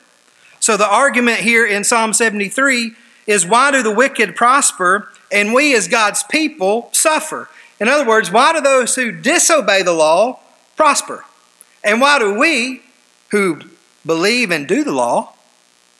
So 0.58 0.78
the 0.78 0.88
argument 0.88 1.40
here 1.40 1.66
in 1.66 1.84
Psalm 1.84 2.14
73 2.14 2.92
is 3.26 3.44
why 3.44 3.70
do 3.70 3.82
the 3.82 3.94
wicked 3.94 4.34
prosper 4.34 5.10
and 5.30 5.52
we 5.52 5.76
as 5.76 5.86
God's 5.86 6.22
people 6.22 6.88
suffer? 6.92 7.50
In 7.78 7.88
other 7.88 8.08
words, 8.08 8.32
why 8.32 8.54
do 8.54 8.62
those 8.62 8.94
who 8.94 9.12
disobey 9.12 9.82
the 9.82 9.92
law 9.92 10.40
prosper? 10.76 11.26
And 11.84 12.00
why 12.00 12.18
do 12.18 12.32
we 12.32 12.80
who 13.32 13.60
believe 14.06 14.50
and 14.50 14.66
do 14.66 14.82
the 14.82 14.92
law 14.92 15.34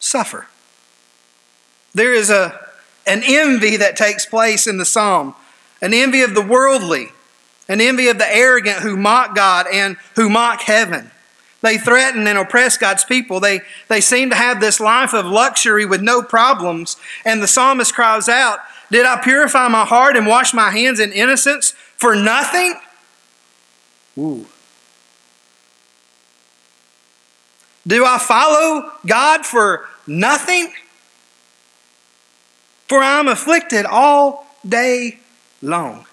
suffer? 0.01 0.47
There 1.93 2.15
is 2.15 2.31
a, 2.31 2.62
an 3.07 3.23
envy 3.25 3.77
that 3.77 3.97
takes 3.97 4.27
place 4.27 4.67
in 4.67 4.79
the 4.79 4.85
psalm, 4.85 5.35
an 5.81 5.93
envy 5.93 6.23
of 6.23 6.35
the 6.35 6.43
worldly, 6.43 7.09
an 7.69 7.81
envy 7.81 8.09
of 8.09 8.19
the 8.19 8.35
arrogant 8.35 8.79
who 8.79 8.97
mock 8.97 9.35
God 9.35 9.67
and 9.73 9.97
who 10.17 10.29
mock 10.29 10.63
heaven. 10.63 11.11
They 11.63 11.79
threaten 11.79 12.27
and 12.27 12.37
oppress 12.37 12.77
God's 12.77 13.05
people. 13.05 13.39
They, 13.39 13.61
they 13.89 14.01
seem 14.01 14.31
to 14.31 14.37
have 14.37 14.61
this 14.61 14.81
life 14.81 15.15
of 15.15 15.25
luxury 15.25 15.87
with 15.87 16.03
no 16.03 16.23
problems. 16.23 16.97
And 17.25 17.41
the 17.41 17.47
psalmist 17.47 17.95
cries 17.95 18.29
out, 18.29 18.59
Did 18.91 19.07
I 19.07 19.21
purify 19.23 19.69
my 19.69 19.85
heart 19.85 20.17
and 20.17 20.27
wash 20.27 20.53
my 20.53 20.71
hands 20.71 20.99
in 20.99 21.13
innocence 21.13 21.71
for 21.97 22.17
nothing? 22.17 22.75
Ooh. 24.19 24.47
Do 27.87 28.05
I 28.05 28.19
follow 28.19 28.93
God 29.07 29.47
for 29.47 29.89
nothing? 30.07 30.73
For 32.93 33.03
I 33.03 33.21
am 33.21 33.27
afflicted 33.27 33.87
all 33.87 34.45
day 34.69 35.19
long. 35.63 36.05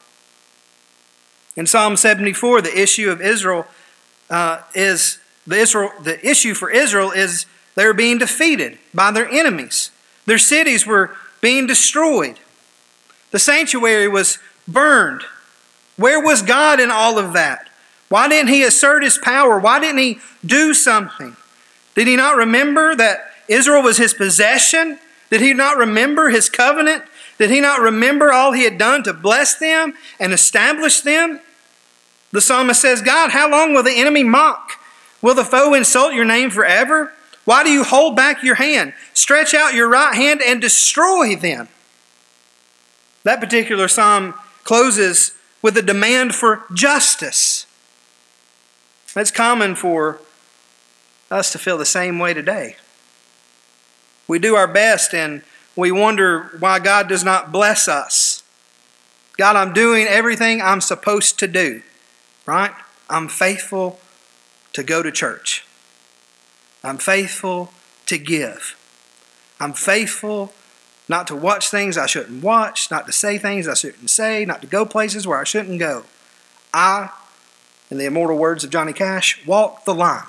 In 1.58 1.68
Psalm 1.68 1.98
74, 1.98 2.62
the 2.62 2.82
issue 2.82 3.12
of 3.12 3.20
Israel 3.20 3.68
uh, 4.30 4.62
is 4.74 5.20
the, 5.46 5.58
Israel, 5.58 5.92
the 6.02 6.26
issue 6.26 6.54
for 6.54 6.70
Israel 6.70 7.12
is 7.12 7.46
they're 7.76 7.94
being 7.94 8.18
defeated 8.18 8.80
by 8.94 9.12
their 9.12 9.28
enemies. 9.28 9.92
Their 10.26 10.38
cities 10.38 10.88
were 10.88 11.18
being 11.42 11.68
destroyed. 11.68 12.40
The 13.32 13.40
sanctuary 13.40 14.08
was 14.08 14.40
burned. 14.66 15.24
Where 15.98 16.24
was 16.24 16.42
God 16.42 16.80
in 16.80 16.92
all 16.92 17.20
of 17.20 17.34
that? 17.34 17.68
Why 18.08 18.30
didn't 18.30 18.54
he 18.54 18.64
assert 18.64 19.04
his 19.04 19.18
power? 19.18 19.60
Why 19.60 19.82
didn't 19.82 20.00
he 20.00 20.20
do 20.46 20.74
something? 20.74 21.36
Did 21.96 22.08
he 22.08 22.16
not 22.16 22.38
remember 22.38 22.96
that 22.96 23.34
Israel 23.50 23.84
was 23.84 23.98
his 23.98 24.14
possession? 24.14 24.98
Did 25.30 25.42
he 25.42 25.54
not 25.54 25.78
remember 25.78 26.30
his 26.30 26.50
covenant? 26.50 27.04
Did 27.38 27.52
he 27.52 27.60
not 27.60 27.82
remember 27.82 28.32
all 28.32 28.52
he 28.52 28.64
had 28.64 28.78
done 28.78 29.04
to 29.04 29.14
bless 29.14 29.58
them 29.58 29.94
and 30.20 30.34
establish 30.34 31.02
them? 31.02 31.40
The 32.32 32.42
psalmist 32.42 32.82
says, 32.82 33.02
God, 33.02 33.32
how 33.32 33.50
long 33.50 33.74
will 33.74 33.84
the 33.84 34.00
enemy 34.00 34.24
mock? 34.24 34.72
Will 35.22 35.36
the 35.36 35.44
foe 35.44 35.74
insult 35.74 36.14
your 36.14 36.26
name 36.26 36.50
forever? 36.50 37.14
Why 37.46 37.64
do 37.64 37.72
you 37.72 37.84
hold 37.84 38.16
back 38.16 38.44
your 38.44 38.56
hand? 38.56 38.94
Stretch 39.14 39.54
out 39.54 39.74
your 39.74 39.90
right 39.90 40.16
hand 40.16 40.42
and 40.42 40.62
destroy 40.62 41.36
them. 41.36 41.68
That 43.24 43.40
particular 43.40 43.88
psalm 43.88 44.36
closes 44.64 45.34
with 45.62 45.78
a 45.78 45.82
demand 45.82 46.36
for 46.36 46.64
justice. 46.74 47.66
That's 49.14 49.32
common 49.32 49.76
for 49.76 50.20
us 51.32 51.52
to 51.52 51.58
feel 51.58 51.78
the 51.78 51.86
same 51.86 52.20
way 52.20 52.34
today. 52.34 52.78
We 54.30 54.38
do 54.38 54.56
our 54.56 54.68
best 54.68 55.14
and 55.14 55.42
we 55.76 55.92
wonder 55.92 56.52
why 56.60 56.78
God 56.80 57.10
does 57.10 57.24
not 57.24 57.52
bless 57.52 57.88
us. 57.88 58.44
God, 59.38 59.56
I'm 59.56 59.74
doing 59.74 60.06
everything 60.06 60.62
I'm 60.62 60.82
supposed 60.82 61.40
to 61.40 61.48
do, 61.48 61.82
right? 62.46 62.72
I'm 63.10 63.28
faithful 63.28 64.00
to 64.74 64.84
go 64.84 65.02
to 65.02 65.12
church. 65.12 65.66
I'm 66.84 67.00
faithful 67.00 67.74
to 68.06 68.20
give. 68.20 68.78
I'm 69.60 69.74
faithful 69.74 70.54
not 71.08 71.26
to 71.28 71.36
watch 71.36 71.70
things 71.70 71.98
I 71.98 72.06
shouldn't 72.06 72.44
watch, 72.44 72.92
not 72.92 73.08
to 73.08 73.12
say 73.12 73.40
things 73.40 73.68
I 73.68 73.74
shouldn't 73.74 74.12
say, 74.12 74.46
not 74.46 74.62
to 74.62 74.68
go 74.68 74.86
places 74.86 75.26
where 75.26 75.40
I 75.40 75.44
shouldn't 75.44 75.80
go. 75.80 76.04
I, 76.72 77.10
in 77.90 77.98
the 77.98 78.06
immortal 78.06 78.38
words 78.38 78.64
of 78.64 78.70
Johnny 78.70 78.94
Cash, 78.94 79.44
walk 79.48 79.86
the 79.86 79.96
line. 79.96 80.28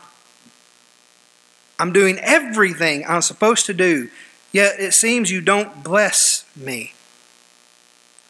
I'm 1.80 1.94
doing 1.94 2.18
everything 2.18 3.04
I'm 3.08 3.22
supposed 3.22 3.64
to 3.66 3.75
do, 3.75 4.10
yet 4.52 4.78
it 4.78 4.92
seems 4.92 5.30
you 5.30 5.40
don't 5.40 5.82
bless 5.82 6.44
me. 6.54 6.92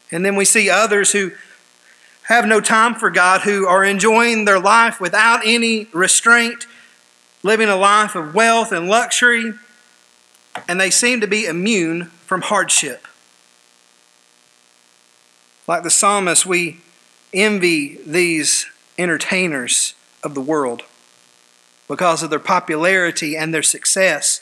And 0.09 0.25
then 0.25 0.37
we 0.37 0.45
see 0.45 0.69
others 0.69 1.11
who 1.11 1.31
have 2.23 2.45
no 2.45 2.61
time 2.61 2.95
for 2.95 3.09
God, 3.09 3.41
who 3.41 3.67
are 3.67 3.83
enjoying 3.83 4.45
their 4.45 4.59
life 4.59 5.01
without 5.01 5.41
any 5.45 5.87
restraint, 5.91 6.65
living 7.43 7.67
a 7.67 7.75
life 7.75 8.15
of 8.15 8.33
wealth 8.33 8.71
and 8.71 8.87
luxury, 8.87 9.53
and 10.69 10.79
they 10.79 10.89
seem 10.89 11.19
to 11.19 11.27
be 11.27 11.45
immune 11.45 12.05
from 12.05 12.43
hardship. 12.43 13.05
Like 15.67 15.83
the 15.83 15.91
psalmist, 15.91 16.45
we 16.45 16.79
envy 17.33 17.99
these 18.05 18.65
entertainers 18.97 19.93
of 20.23 20.35
the 20.35 20.41
world 20.41 20.83
because 21.91 22.23
of 22.23 22.29
their 22.29 22.39
popularity 22.39 23.35
and 23.35 23.53
their 23.53 23.61
success. 23.61 24.39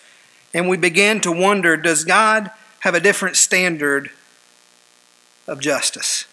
And 0.53 0.70
we 0.70 0.77
begin 0.77 1.20
to 1.22 1.32
wonder 1.32 1.75
does 1.75 2.03
God 2.03 2.51
have 2.82 2.94
a 2.94 3.00
different 3.00 3.38
standard 3.38 4.12
of 5.48 5.60
justice? 5.60 6.25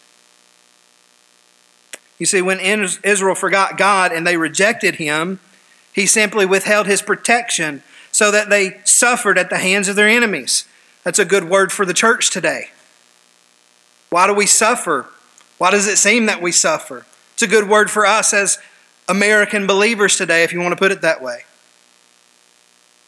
You 2.19 2.27
see, 2.27 2.43
when 2.43 2.61
Israel 2.61 3.35
forgot 3.35 3.79
God 3.79 4.13
and 4.13 4.27
they 4.27 4.37
rejected 4.37 4.97
Him, 4.97 5.41
He 5.91 6.05
simply 6.05 6.45
withheld 6.45 6.87
His 6.87 7.01
protection 7.01 7.83
so 8.13 8.31
that 8.31 8.51
they 8.51 8.83
suffered 8.85 9.39
at 9.39 9.49
the 9.49 9.57
hands 9.57 9.89
of 9.89 9.97
their 9.97 10.09
enemies. 10.09 10.67
That's 11.03 11.19
a 11.19 11.25
good 11.25 11.49
word 11.49 11.73
for 11.73 11.87
the 11.87 11.95
church 11.95 12.29
today. 12.29 12.73
Why 14.11 14.27
do 14.27 14.35
we 14.35 14.45
suffer? 14.45 15.07
Why 15.57 15.71
does 15.71 15.89
it 15.89 15.97
seem 15.97 16.27
that 16.27 16.43
we 16.43 16.53
suffer? 16.53 17.07
It's 17.33 17.43
a 17.43 17.47
good 17.47 17.71
word 17.71 17.91
for 17.91 18.05
us 18.05 18.35
as 18.35 18.59
American 19.09 19.67
believers 19.67 20.17
today, 20.17 20.43
if 20.43 20.53
you 20.53 20.61
want 20.61 20.73
to 20.73 20.77
put 20.77 20.93
it 20.93 21.03
that 21.03 21.23
way? 21.23 21.45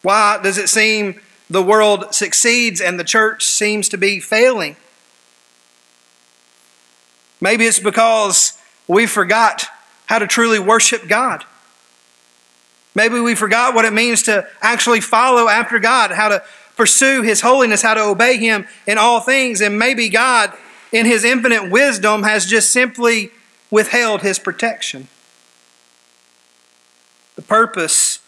Why 0.02 0.38
does 0.43 0.59
it 0.59 0.69
seem 0.69 1.21
the 1.50 1.62
world 1.62 2.14
succeeds 2.14 2.81
and 2.81 2.99
the 2.99 3.05
church 3.05 3.45
seems 3.45 3.88
to 3.88 3.99
be 3.99 4.21
failing? 4.21 4.76
Maybe 7.40 7.67
it's 7.67 7.81
because 7.81 8.59
we 8.87 9.07
forgot 9.07 9.67
how 10.07 10.19
to 10.19 10.26
truly 10.26 10.59
worship 10.59 11.09
God. 11.09 11.45
Maybe 12.95 13.21
we 13.21 13.35
forgot 13.35 13.75
what 13.75 13.85
it 13.85 13.93
means 13.93 14.23
to 14.25 14.47
actually 14.61 15.00
follow 15.00 15.49
after 15.49 15.78
God, 15.78 16.11
how 16.11 16.28
to 16.28 16.43
pursue 16.76 17.23
His 17.23 17.40
holiness, 17.40 17.83
how 17.83 17.95
to 17.95 18.02
obey 18.02 18.38
Him 18.38 18.67
in 18.87 18.99
all 18.99 19.21
things. 19.21 19.61
And 19.61 19.78
maybe 19.78 20.09
God, 20.09 20.52
in 20.90 21.07
His 21.07 21.25
infinite 21.25 21.71
wisdom, 21.71 22.23
has 22.23 22.47
just 22.47 22.71
simply 22.71 23.31
withheld 23.71 24.23
His 24.23 24.38
protection. 24.38 25.09
Purpose 27.49 28.21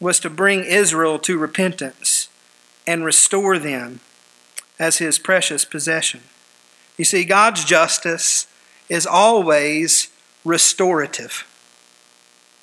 was 0.00 0.20
to 0.20 0.30
bring 0.30 0.64
Israel 0.64 1.18
to 1.20 1.38
repentance 1.38 2.28
and 2.86 3.04
restore 3.04 3.58
them 3.58 4.00
as 4.78 4.98
his 4.98 5.18
precious 5.18 5.64
possession. 5.64 6.20
You 6.96 7.04
see, 7.04 7.24
God's 7.24 7.64
justice 7.64 8.46
is 8.88 9.06
always 9.06 10.08
restorative. 10.44 11.46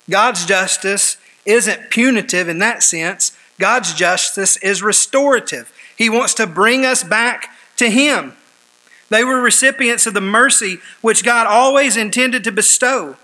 God's 0.08 0.44
justice 0.44 1.16
isn't 1.44 1.90
punitive 1.90 2.48
in 2.48 2.58
that 2.58 2.82
sense. 2.82 3.36
God's 3.58 3.94
justice 3.94 4.56
is 4.58 4.82
restorative. 4.82 5.72
He 5.96 6.10
wants 6.10 6.34
to 6.34 6.46
bring 6.46 6.84
us 6.84 7.02
back 7.02 7.48
to 7.76 7.90
Him. 7.90 8.34
They 9.08 9.24
were 9.24 9.40
recipients 9.40 10.06
of 10.06 10.14
the 10.14 10.20
mercy 10.20 10.78
which 11.00 11.24
God 11.24 11.46
always 11.46 11.96
intended 11.96 12.44
to 12.44 12.52
bestow. 12.52 13.16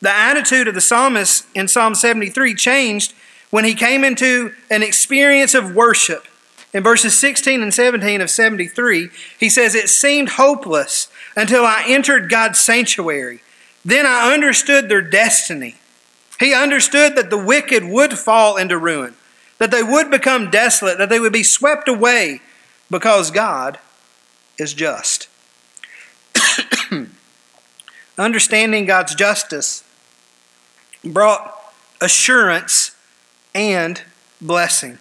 The 0.00 0.10
attitude 0.10 0.68
of 0.68 0.74
the 0.74 0.80
psalmist 0.80 1.46
in 1.54 1.68
Psalm 1.68 1.94
73 1.94 2.54
changed 2.54 3.12
when 3.50 3.64
he 3.64 3.74
came 3.74 4.04
into 4.04 4.52
an 4.70 4.82
experience 4.82 5.54
of 5.54 5.74
worship. 5.74 6.26
In 6.72 6.82
verses 6.82 7.18
16 7.18 7.62
and 7.62 7.74
17 7.74 8.20
of 8.20 8.30
73, 8.30 9.10
he 9.38 9.48
says, 9.48 9.74
It 9.74 9.88
seemed 9.88 10.30
hopeless 10.30 11.08
until 11.36 11.64
I 11.64 11.84
entered 11.86 12.30
God's 12.30 12.60
sanctuary. 12.60 13.42
Then 13.84 14.06
I 14.06 14.32
understood 14.32 14.88
their 14.88 15.02
destiny. 15.02 15.76
He 16.38 16.54
understood 16.54 17.16
that 17.16 17.28
the 17.28 17.42
wicked 17.42 17.84
would 17.84 18.18
fall 18.18 18.56
into 18.56 18.78
ruin, 18.78 19.14
that 19.58 19.70
they 19.70 19.82
would 19.82 20.10
become 20.10 20.50
desolate, 20.50 20.96
that 20.98 21.08
they 21.10 21.20
would 21.20 21.32
be 21.32 21.42
swept 21.42 21.88
away 21.88 22.40
because 22.88 23.30
God 23.30 23.78
is 24.58 24.72
just. 24.72 25.28
understanding 28.20 28.84
God's 28.84 29.14
justice 29.14 29.82
brought 31.04 31.56
assurance 32.00 32.96
and 33.54 34.02
blessing 34.40 34.98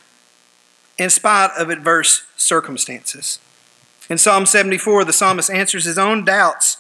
in 0.98 1.10
spite 1.10 1.52
of 1.58 1.70
adverse 1.70 2.24
circumstances. 2.36 3.40
In 4.10 4.18
Psalm 4.18 4.46
74, 4.46 5.06
the 5.06 5.14
psalmist 5.14 5.50
answers 5.50 5.86
his 5.86 5.98
own 5.98 6.26
doubts 6.26 6.78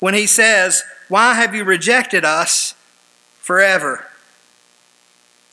when 0.00 0.14
he 0.14 0.26
says, 0.26 0.82
Why 1.08 1.34
have 1.34 1.54
you 1.54 1.64
rejected 1.64 2.24
us 2.24 2.74
forever? 3.38 4.06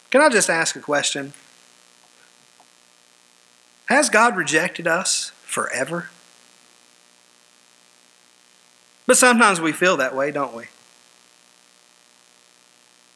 Can 0.09 0.21
I 0.21 0.29
just 0.29 0.49
ask 0.49 0.75
a 0.75 0.81
question? 0.81 1.33
Has 3.85 4.09
God 4.09 4.35
rejected 4.35 4.87
us 4.87 5.31
forever? 5.43 6.09
But 9.05 9.17
sometimes 9.17 9.61
we 9.61 9.71
feel 9.71 9.97
that 9.97 10.15
way, 10.15 10.31
don't 10.31 10.55
we? 10.55 10.65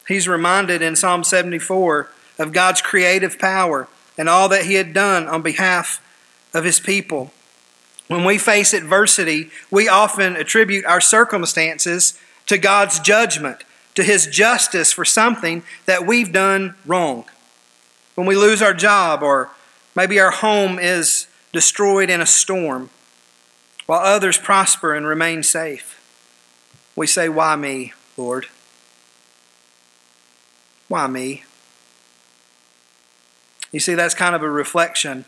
He's 0.08 0.28
reminded 0.28 0.82
in 0.82 0.96
Psalm 0.96 1.24
74 1.24 2.10
of 2.38 2.54
God's 2.54 2.82
creative 2.82 3.40
power 3.40 3.88
and 4.18 4.30
all 4.30 4.48
that 4.50 4.66
He 4.66 4.76
had 4.76 4.94
done 4.94 5.28
on 5.28 5.42
behalf 5.42 6.02
of 6.54 6.64
His 6.64 6.80
people. 6.80 7.32
When 8.08 8.24
we 8.24 8.38
face 8.38 8.74
adversity, 8.74 9.50
we 9.72 9.88
often 9.88 10.36
attribute 10.36 10.86
our 10.86 11.02
circumstances 11.02 12.20
to 12.46 12.58
God's 12.58 13.00
judgment, 13.00 13.64
to 13.96 14.04
His 14.04 14.28
justice 14.28 14.92
for 14.92 15.06
something 15.06 15.64
that 15.86 16.06
we've 16.06 16.32
done 16.32 16.76
wrong. 16.86 17.26
When 18.14 18.28
we 18.28 18.36
lose 18.36 18.62
our 18.62 18.74
job, 18.74 19.24
or 19.24 19.50
maybe 19.96 20.20
our 20.20 20.32
home 20.32 20.78
is 20.78 21.28
destroyed 21.52 22.10
in 22.10 22.22
a 22.22 22.26
storm, 22.26 22.90
while 23.88 24.02
others 24.02 24.38
prosper 24.38 24.94
and 24.94 25.08
remain 25.08 25.42
safe. 25.42 26.02
We 26.96 27.08
say, 27.08 27.28
Why 27.28 27.56
me, 27.56 27.94
Lord? 28.18 28.48
Why 30.88 31.08
me? 31.08 31.44
You 33.72 33.80
see, 33.80 33.96
that's 33.96 34.13
kind 34.13 34.36
of 34.36 34.42
a 34.42 34.50
reflection 34.50 35.25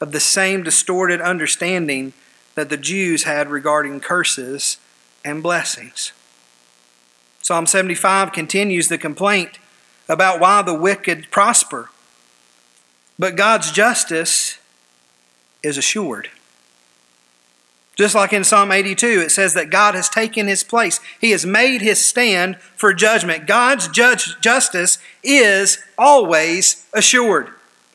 of 0.00 0.12
the 0.12 0.20
same 0.20 0.62
distorted 0.62 1.20
understanding 1.20 2.12
that 2.54 2.68
the 2.68 2.76
Jews 2.76 3.24
had 3.24 3.50
regarding 3.50 4.00
curses 4.00 4.76
and 5.24 5.42
blessings. 5.42 6.12
Psalm 7.40 7.66
75 7.66 8.32
continues 8.32 8.88
the 8.88 8.98
complaint 8.98 9.58
about 10.08 10.40
why 10.40 10.62
the 10.62 10.74
wicked 10.74 11.30
prosper. 11.30 11.90
But 13.18 13.36
God's 13.36 13.72
justice 13.72 14.58
is 15.62 15.78
assured. 15.78 16.30
Just 17.96 18.14
like 18.14 18.32
in 18.32 18.44
Psalm 18.44 18.72
82, 18.72 19.20
it 19.20 19.30
says 19.30 19.52
that 19.54 19.70
God 19.70 19.94
has 19.94 20.08
taken 20.08 20.46
his 20.46 20.64
place. 20.64 20.98
He 21.20 21.30
has 21.32 21.44
made 21.44 21.82
his 21.82 22.02
stand 22.02 22.56
for 22.76 22.94
judgment. 22.94 23.46
God's 23.46 23.86
judge, 23.88 24.40
justice 24.40 24.98
is 25.22 25.78
always 25.98 26.86
assured. 26.94 27.50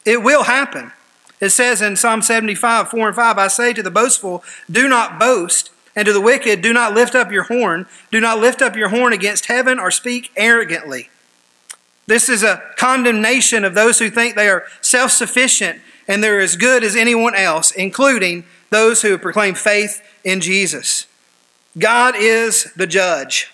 It 0.06 0.22
will 0.22 0.44
happen. 0.44 0.92
It 1.40 1.50
says 1.50 1.82
in 1.82 1.96
Psalm 1.96 2.22
75, 2.22 2.90
4 2.90 3.08
and 3.08 3.16
5, 3.16 3.38
I 3.38 3.48
say 3.48 3.74
to 3.74 3.84
the 3.84 3.92
boastful, 3.92 4.44
do 4.70 4.88
not 4.88 5.20
boast, 5.20 5.72
and 5.96 6.06
to 6.06 6.14
the 6.14 6.22
wicked, 6.22 6.62
do 6.62 6.74
not 6.74 6.94
lift 6.94 7.16
up 7.16 7.32
your 7.32 7.44
horn. 7.44 7.88
Do 8.12 8.20
not 8.20 8.40
lift 8.40 8.62
up 8.62 8.76
your 8.76 8.90
horn 8.90 9.14
against 9.14 9.48
heaven 9.48 9.80
or 9.80 9.90
speak 9.90 10.32
arrogantly. 10.36 11.10
This 12.06 12.30
is 12.30 12.44
a 12.44 12.62
condemnation 12.78 13.66
of 13.66 13.74
those 13.74 14.00
who 14.00 14.10
think 14.10 14.36
they 14.36 14.48
are 14.48 14.66
self 14.80 15.12
sufficient 15.12 15.82
and 16.08 16.24
they're 16.24 16.40
as 16.40 16.56
good 16.56 16.84
as 16.84 16.96
anyone 16.96 17.36
else, 17.36 17.72
including 17.72 18.46
those 18.70 19.02
who 19.02 19.18
proclaim 19.18 19.56
faith 19.56 20.02
in 20.24 20.42
Jesus. 20.42 21.08
God 21.78 22.16
is 22.18 22.72
the 22.76 22.88
judge. 22.88 23.52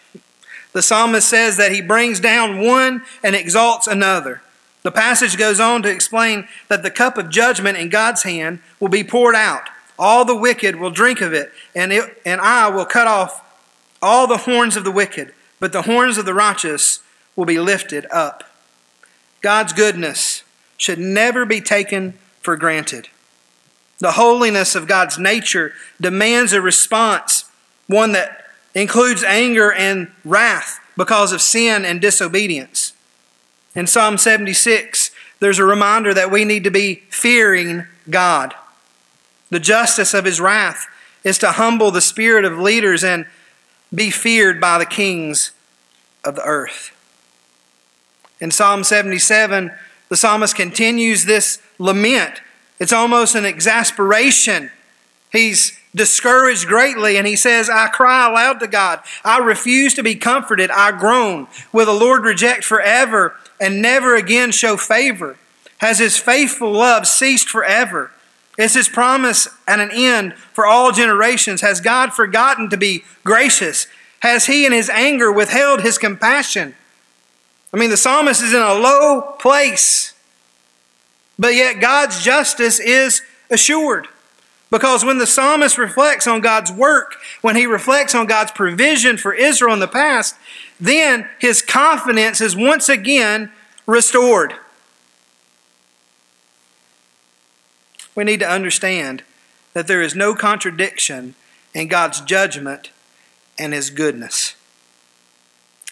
The 0.71 0.81
psalmist 0.81 1.29
says 1.29 1.57
that 1.57 1.71
he 1.71 1.81
brings 1.81 2.19
down 2.19 2.59
one 2.59 3.03
and 3.23 3.35
exalts 3.35 3.87
another. 3.87 4.41
The 4.81 4.91
passage 4.91 5.37
goes 5.37 5.59
on 5.59 5.83
to 5.83 5.89
explain 5.89 6.47
that 6.67 6.83
the 6.83 6.91
cup 6.91 7.17
of 7.17 7.29
judgment 7.29 7.77
in 7.77 7.89
God's 7.89 8.23
hand 8.23 8.59
will 8.79 8.89
be 8.89 9.03
poured 9.03 9.35
out. 9.35 9.69
All 9.97 10.25
the 10.25 10.35
wicked 10.35 10.75
will 10.75 10.89
drink 10.89 11.21
of 11.21 11.33
it, 11.33 11.51
and, 11.75 11.93
it, 11.93 12.21
and 12.25 12.41
I 12.41 12.69
will 12.69 12.85
cut 12.85 13.07
off 13.07 13.41
all 14.01 14.27
the 14.27 14.37
horns 14.37 14.75
of 14.75 14.83
the 14.83 14.91
wicked, 14.91 15.33
but 15.59 15.71
the 15.71 15.83
horns 15.83 16.17
of 16.17 16.25
the 16.25 16.33
righteous 16.33 17.01
will 17.35 17.45
be 17.45 17.59
lifted 17.59 18.05
up. 18.11 18.43
God's 19.41 19.73
goodness 19.73 20.43
should 20.77 20.99
never 20.99 21.45
be 21.45 21.61
taken 21.61 22.15
for 22.41 22.57
granted. 22.57 23.07
The 24.03 24.11
holiness 24.11 24.75
of 24.75 24.85
God's 24.85 25.17
nature 25.17 25.71
demands 26.01 26.51
a 26.51 26.61
response, 26.61 27.45
one 27.87 28.11
that 28.11 28.47
includes 28.75 29.23
anger 29.23 29.71
and 29.71 30.11
wrath 30.25 30.81
because 30.97 31.31
of 31.31 31.41
sin 31.41 31.85
and 31.85 32.01
disobedience. 32.01 32.91
In 33.73 33.87
Psalm 33.87 34.17
76, 34.17 35.09
there's 35.39 35.57
a 35.57 35.63
reminder 35.63 36.13
that 36.13 36.29
we 36.29 36.43
need 36.43 36.65
to 36.65 36.69
be 36.69 36.95
fearing 37.11 37.85
God. 38.09 38.53
The 39.49 39.61
justice 39.61 40.13
of 40.13 40.25
his 40.25 40.41
wrath 40.41 40.85
is 41.23 41.37
to 41.37 41.53
humble 41.53 41.89
the 41.89 42.01
spirit 42.01 42.43
of 42.43 42.59
leaders 42.59 43.05
and 43.05 43.25
be 43.95 44.09
feared 44.09 44.59
by 44.59 44.79
the 44.79 44.85
kings 44.85 45.51
of 46.25 46.35
the 46.35 46.43
earth. 46.43 46.91
In 48.41 48.51
Psalm 48.51 48.83
77, 48.83 49.71
the 50.09 50.17
psalmist 50.17 50.57
continues 50.57 51.23
this 51.23 51.61
lament 51.79 52.41
it's 52.83 52.91
almost 52.91 53.33
an 53.33 53.45
exasperation. 53.45 54.69
He's 55.31 55.79
discouraged 55.95 56.67
greatly 56.67 57.15
and 57.15 57.25
he 57.25 57.37
says, 57.37 57.69
I 57.69 57.87
cry 57.87 58.29
aloud 58.29 58.59
to 58.59 58.67
God. 58.67 58.99
I 59.23 59.37
refuse 59.37 59.93
to 59.93 60.03
be 60.03 60.15
comforted. 60.15 60.69
I 60.69 60.91
groan. 60.91 61.47
Will 61.71 61.85
the 61.85 61.93
Lord 61.93 62.25
reject 62.25 62.65
forever 62.65 63.37
and 63.57 63.81
never 63.81 64.17
again 64.17 64.51
show 64.51 64.75
favor? 64.75 65.37
Has 65.77 65.99
his 65.99 66.17
faithful 66.17 66.73
love 66.73 67.07
ceased 67.07 67.47
forever? 67.47 68.11
Is 68.57 68.73
his 68.73 68.89
promise 68.89 69.47
at 69.65 69.79
an 69.79 69.89
end 69.93 70.33
for 70.51 70.65
all 70.65 70.91
generations? 70.91 71.61
Has 71.61 71.79
God 71.79 72.11
forgotten 72.13 72.69
to 72.69 72.75
be 72.75 73.05
gracious? 73.23 73.87
Has 74.19 74.47
he 74.47 74.65
in 74.65 74.73
his 74.73 74.89
anger 74.89 75.31
withheld 75.31 75.83
his 75.83 75.97
compassion? 75.97 76.75
I 77.73 77.77
mean, 77.77 77.91
the 77.91 77.95
psalmist 77.95 78.43
is 78.43 78.53
in 78.53 78.61
a 78.61 78.73
low 78.73 79.21
place. 79.39 80.12
But 81.37 81.55
yet 81.55 81.81
God's 81.81 82.23
justice 82.23 82.79
is 82.79 83.21
assured. 83.49 84.07
Because 84.69 85.05
when 85.05 85.19
the 85.19 85.27
psalmist 85.27 85.77
reflects 85.77 86.25
on 86.25 86.41
God's 86.41 86.71
work, 86.71 87.17
when 87.41 87.55
he 87.55 87.67
reflects 87.67 88.15
on 88.15 88.25
God's 88.25 88.51
provision 88.51 89.17
for 89.17 89.33
Israel 89.33 89.73
in 89.73 89.79
the 89.79 89.87
past, 89.87 90.35
then 90.79 91.29
his 91.37 91.61
confidence 91.61 92.41
is 92.41 92.55
once 92.55 92.89
again 92.89 93.51
restored. 93.85 94.55
We 98.15 98.23
need 98.23 98.39
to 98.39 98.49
understand 98.49 99.23
that 99.73 99.87
there 99.87 100.01
is 100.01 100.15
no 100.15 100.33
contradiction 100.33 101.35
in 101.73 101.87
God's 101.87 102.21
judgment 102.21 102.91
and 103.57 103.73
his 103.73 103.89
goodness. 103.89 104.55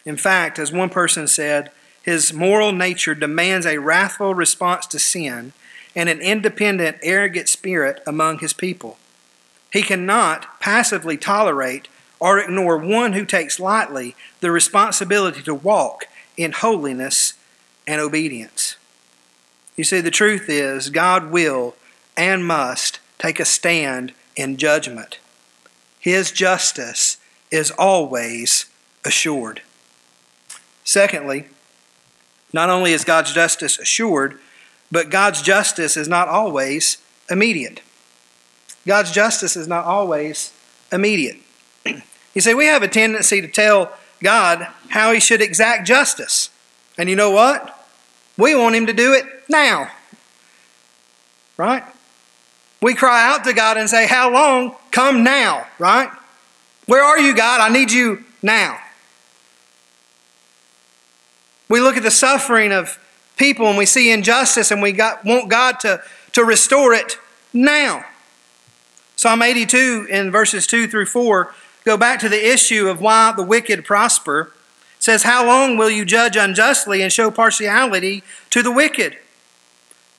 In 0.05 0.17
fact, 0.17 0.57
as 0.57 0.71
one 0.71 0.89
person 0.89 1.27
said, 1.27 1.71
his 2.01 2.33
moral 2.33 2.71
nature 2.71 3.13
demands 3.13 3.65
a 3.65 3.77
wrathful 3.77 4.33
response 4.33 4.87
to 4.87 4.99
sin 4.99 5.53
and 5.95 6.09
an 6.09 6.21
independent, 6.21 6.97
arrogant 7.03 7.47
spirit 7.47 8.01
among 8.07 8.39
his 8.39 8.53
people. 8.53 8.97
He 9.71 9.83
cannot 9.83 10.59
passively 10.59 11.17
tolerate 11.17 11.87
or 12.19 12.39
ignore 12.39 12.77
one 12.77 13.13
who 13.13 13.25
takes 13.25 13.59
lightly 13.59 14.15
the 14.39 14.51
responsibility 14.51 15.41
to 15.43 15.55
walk 15.55 16.05
in 16.37 16.51
holiness 16.51 17.33
and 17.87 18.01
obedience. 18.01 18.77
You 19.75 19.83
see, 19.83 20.01
the 20.01 20.11
truth 20.11 20.49
is, 20.49 20.89
God 20.89 21.31
will 21.31 21.75
and 22.17 22.45
must 22.45 22.99
take 23.17 23.39
a 23.39 23.45
stand 23.45 24.13
in 24.35 24.57
judgment. 24.57 25.19
His 25.99 26.31
justice 26.31 27.17
is 27.51 27.71
always 27.71 28.65
assured. 29.05 29.61
Secondly, 30.83 31.47
not 32.53 32.69
only 32.69 32.93
is 32.93 33.03
God's 33.03 33.33
justice 33.33 33.79
assured, 33.79 34.39
but 34.91 35.09
God's 35.09 35.41
justice 35.41 35.95
is 35.95 36.07
not 36.07 36.27
always 36.27 36.97
immediate. 37.29 37.81
God's 38.85 39.11
justice 39.11 39.55
is 39.55 39.67
not 39.67 39.85
always 39.85 40.53
immediate. 40.91 41.37
you 41.85 42.41
see, 42.41 42.53
we 42.53 42.65
have 42.65 42.83
a 42.83 42.87
tendency 42.87 43.41
to 43.41 43.47
tell 43.47 43.93
God 44.21 44.67
how 44.89 45.11
he 45.13 45.19
should 45.19 45.41
exact 45.41 45.87
justice. 45.87 46.49
And 46.97 47.09
you 47.09 47.15
know 47.15 47.31
what? 47.31 47.77
We 48.37 48.55
want 48.55 48.75
him 48.75 48.87
to 48.87 48.93
do 48.93 49.13
it 49.13 49.25
now. 49.47 49.91
Right? 51.57 51.83
We 52.81 52.95
cry 52.95 53.31
out 53.31 53.43
to 53.45 53.53
God 53.53 53.77
and 53.77 53.89
say, 53.89 54.07
How 54.07 54.31
long? 54.31 54.75
Come 54.89 55.23
now, 55.23 55.67
right? 55.77 56.09
Where 56.87 57.03
are 57.03 57.19
you, 57.19 57.35
God? 57.35 57.61
I 57.61 57.69
need 57.69 57.91
you 57.91 58.23
now. 58.41 58.79
We 61.71 61.79
look 61.79 61.95
at 61.95 62.03
the 62.03 62.11
suffering 62.11 62.73
of 62.73 62.99
people 63.37 63.67
and 63.67 63.77
we 63.77 63.85
see 63.85 64.11
injustice 64.11 64.71
and 64.71 64.81
we 64.81 64.91
got, 64.91 65.23
want 65.23 65.49
God 65.49 65.79
to, 65.79 66.01
to 66.33 66.43
restore 66.43 66.93
it 66.93 67.17
now. 67.53 68.03
Psalm 69.15 69.41
82 69.41 70.05
in 70.09 70.31
verses 70.31 70.67
2 70.67 70.89
through 70.89 71.05
4 71.05 71.53
go 71.85 71.95
back 71.95 72.19
to 72.19 72.27
the 72.27 72.51
issue 72.51 72.89
of 72.89 72.99
why 72.99 73.31
the 73.33 73.41
wicked 73.41 73.85
prosper. 73.85 74.51
It 74.97 75.03
says, 75.03 75.23
How 75.23 75.47
long 75.47 75.77
will 75.77 75.89
you 75.89 76.03
judge 76.03 76.35
unjustly 76.35 77.01
and 77.01 77.11
show 77.11 77.31
partiality 77.31 78.21
to 78.49 78.61
the 78.61 78.71
wicked? 78.71 79.17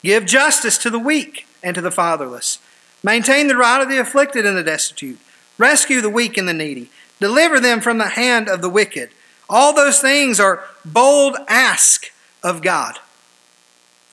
Give 0.01 0.25
justice 0.25 0.79
to 0.79 0.89
the 0.89 0.97
weak 0.97 1.45
and 1.61 1.75
to 1.75 1.81
the 1.81 1.91
fatherless. 1.91 2.57
Maintain 3.03 3.47
the 3.47 3.55
right 3.55 3.79
of 3.79 3.89
the 3.89 3.99
afflicted 3.99 4.43
and 4.43 4.57
the 4.57 4.63
destitute. 4.63 5.19
Rescue 5.59 6.01
the 6.01 6.09
weak 6.09 6.35
and 6.35 6.49
the 6.49 6.53
needy. 6.53 6.89
Deliver 7.19 7.59
them 7.59 7.79
from 7.79 7.99
the 7.99 8.09
hand 8.09 8.49
of 8.49 8.63
the 8.63 8.69
wicked. 8.69 9.11
All 9.53 9.71
those 9.71 10.01
things 10.01 10.39
are 10.39 10.63
bold 10.83 11.37
ask 11.47 12.11
of 12.41 12.63
God. 12.63 12.97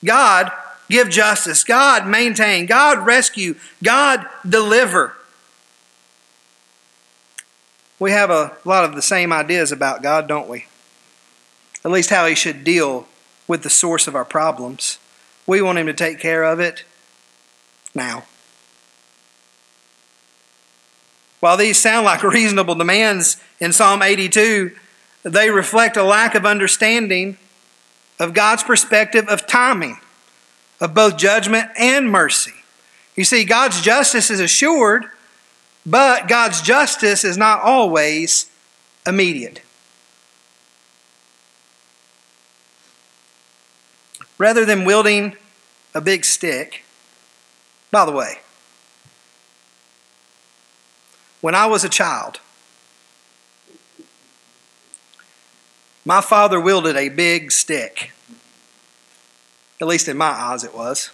God, 0.05 0.51
give 0.87 1.09
justice. 1.09 1.63
God, 1.63 2.05
maintain. 2.05 2.67
God, 2.67 3.03
rescue. 3.03 3.55
God, 3.83 4.23
deliver. 4.47 5.15
We 7.97 8.11
have 8.11 8.29
a 8.29 8.55
lot 8.65 8.83
of 8.83 8.93
the 8.93 9.01
same 9.01 9.33
ideas 9.33 9.71
about 9.71 10.03
God, 10.03 10.27
don't 10.27 10.47
we? 10.47 10.67
At 11.83 11.89
least 11.89 12.11
how 12.11 12.27
He 12.27 12.35
should 12.35 12.63
deal 12.63 13.07
with 13.47 13.63
the 13.63 13.69
source 13.71 14.05
of 14.05 14.15
our 14.15 14.25
problems. 14.25 14.99
We 15.47 15.59
want 15.59 15.79
Him 15.79 15.87
to 15.87 15.93
take 15.93 16.19
care 16.19 16.43
of 16.43 16.59
it 16.59 16.83
now. 17.95 18.25
While 21.39 21.57
these 21.57 21.79
sound 21.79 22.05
like 22.05 22.21
reasonable 22.23 22.75
demands 22.75 23.41
in 23.59 23.73
Psalm 23.73 24.03
82, 24.03 24.75
they 25.23 25.49
reflect 25.49 25.97
a 25.97 26.03
lack 26.03 26.35
of 26.35 26.45
understanding 26.45 27.37
of 28.19 28.33
God's 28.33 28.63
perspective 28.63 29.27
of 29.27 29.47
timing, 29.47 29.97
of 30.79 30.93
both 30.93 31.17
judgment 31.17 31.69
and 31.77 32.09
mercy. 32.09 32.53
You 33.15 33.23
see, 33.23 33.43
God's 33.43 33.81
justice 33.81 34.31
is 34.31 34.39
assured, 34.39 35.05
but 35.85 36.27
God's 36.27 36.61
justice 36.61 37.23
is 37.23 37.37
not 37.37 37.61
always 37.61 38.49
immediate. 39.05 39.61
Rather 44.37 44.65
than 44.65 44.85
wielding 44.85 45.35
a 45.93 46.01
big 46.01 46.25
stick, 46.25 46.83
by 47.91 48.05
the 48.05 48.11
way, 48.11 48.39
when 51.41 51.53
I 51.53 51.65
was 51.65 51.83
a 51.83 51.89
child, 51.89 52.39
my 56.05 56.21
father 56.21 56.59
wielded 56.59 56.95
a 56.95 57.09
big 57.09 57.51
stick. 57.51 58.11
At 59.79 59.87
least 59.87 60.07
in 60.07 60.17
my 60.17 60.29
eyes, 60.29 60.63
it 60.63 60.75
was. 60.75 61.11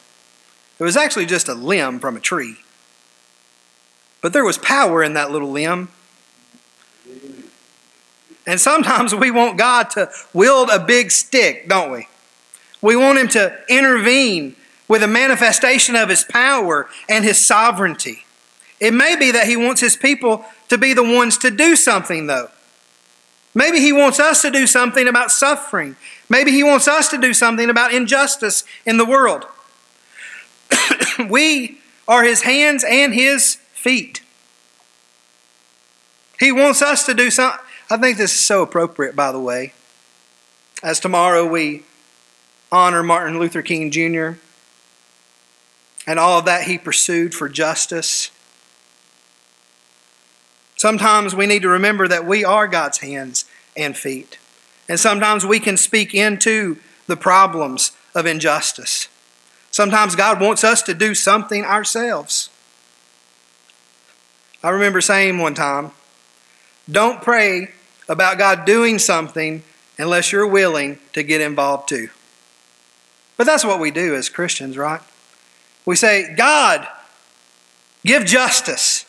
It 0.79 0.83
was 0.83 0.97
actually 0.97 1.25
just 1.25 1.47
a 1.47 1.53
limb 1.53 1.99
from 1.99 2.15
a 2.15 2.19
tree. 2.19 2.57
But 4.21 4.33
there 4.33 4.45
was 4.45 4.57
power 4.57 5.03
in 5.03 5.13
that 5.13 5.31
little 5.31 5.51
limb. 5.51 5.89
And 8.45 8.61
sometimes 8.61 9.13
we 9.13 9.31
want 9.31 9.57
God 9.57 9.89
to 9.91 10.09
wield 10.33 10.69
a 10.69 10.79
big 10.79 11.11
stick, 11.11 11.67
don't 11.67 11.91
we? 11.91 12.07
We 12.81 12.95
want 12.95 13.19
Him 13.19 13.27
to 13.29 13.57
intervene 13.67 14.55
with 14.87 15.03
a 15.03 15.07
manifestation 15.07 15.95
of 15.95 16.09
His 16.09 16.23
power 16.23 16.87
and 17.09 17.25
His 17.25 17.43
sovereignty. 17.43 18.25
It 18.79 18.93
may 18.93 19.15
be 19.15 19.31
that 19.31 19.47
He 19.47 19.57
wants 19.57 19.81
His 19.81 19.97
people 19.97 20.45
to 20.69 20.77
be 20.77 20.93
the 20.93 21.03
ones 21.03 21.37
to 21.39 21.51
do 21.51 21.75
something, 21.75 22.27
though. 22.27 22.49
Maybe 23.57 23.79
He 23.79 23.91
wants 23.91 24.19
us 24.19 24.43
to 24.43 24.51
do 24.51 24.67
something 24.67 25.07
about 25.07 25.31
suffering. 25.31 25.95
Maybe 26.29 26.51
He 26.51 26.61
wants 26.61 26.87
us 26.87 27.09
to 27.09 27.17
do 27.17 27.33
something 27.33 27.71
about 27.71 27.91
injustice 27.91 28.63
in 28.85 28.97
the 28.97 29.05
world. 29.05 29.45
we 31.27 31.79
are 32.07 32.23
His 32.23 32.43
hands 32.43 32.85
and 32.87 33.15
His 33.15 33.55
feet. 33.73 34.21
He 36.39 36.51
wants 36.51 36.83
us 36.83 37.03
to 37.07 37.15
do 37.15 37.31
something. 37.31 37.59
I 37.89 37.97
think 37.97 38.19
this 38.19 38.35
is 38.35 38.45
so 38.45 38.61
appropriate, 38.61 39.15
by 39.15 39.31
the 39.31 39.39
way. 39.39 39.73
As 40.83 40.99
tomorrow 40.99 41.43
we 41.43 41.81
honor 42.71 43.01
Martin 43.01 43.39
Luther 43.39 43.63
King 43.63 43.89
Jr. 43.89 44.39
and 46.05 46.19
all 46.19 46.37
of 46.37 46.45
that 46.45 46.65
he 46.65 46.77
pursued 46.77 47.33
for 47.33 47.49
justice 47.49 48.29
Sometimes 50.77 51.33
we 51.35 51.47
need 51.47 51.63
to 51.63 51.69
remember 51.69 52.07
that 52.07 52.25
we 52.25 52.45
are 52.45 52.67
God's 52.67 52.99
hands 52.99 53.45
and 53.77 53.95
feet. 53.95 54.39
And 54.89 54.99
sometimes 54.99 55.45
we 55.45 55.59
can 55.59 55.77
speak 55.77 56.13
into 56.13 56.77
the 57.07 57.17
problems 57.17 57.91
of 58.15 58.25
injustice. 58.25 59.07
Sometimes 59.71 60.15
God 60.15 60.41
wants 60.41 60.63
us 60.63 60.81
to 60.83 60.93
do 60.93 61.13
something 61.13 61.63
ourselves. 61.63 62.49
I 64.63 64.69
remember 64.69 65.01
saying 65.01 65.37
one 65.37 65.53
time, 65.53 65.91
don't 66.89 67.21
pray 67.21 67.69
about 68.09 68.37
God 68.37 68.65
doing 68.65 68.97
something 68.97 69.63
unless 69.97 70.31
you're 70.31 70.47
willing 70.47 70.99
to 71.13 71.23
get 71.23 71.41
involved 71.41 71.89
too. 71.89 72.09
But 73.35 73.45
that's 73.45 73.65
what 73.65 73.79
we 73.79 73.91
do 73.91 74.15
as 74.15 74.29
Christians, 74.29 74.77
right? 74.77 75.01
We 75.85 75.95
say, 75.95 76.33
God, 76.35 76.87
give 78.05 78.25
justice. 78.25 79.05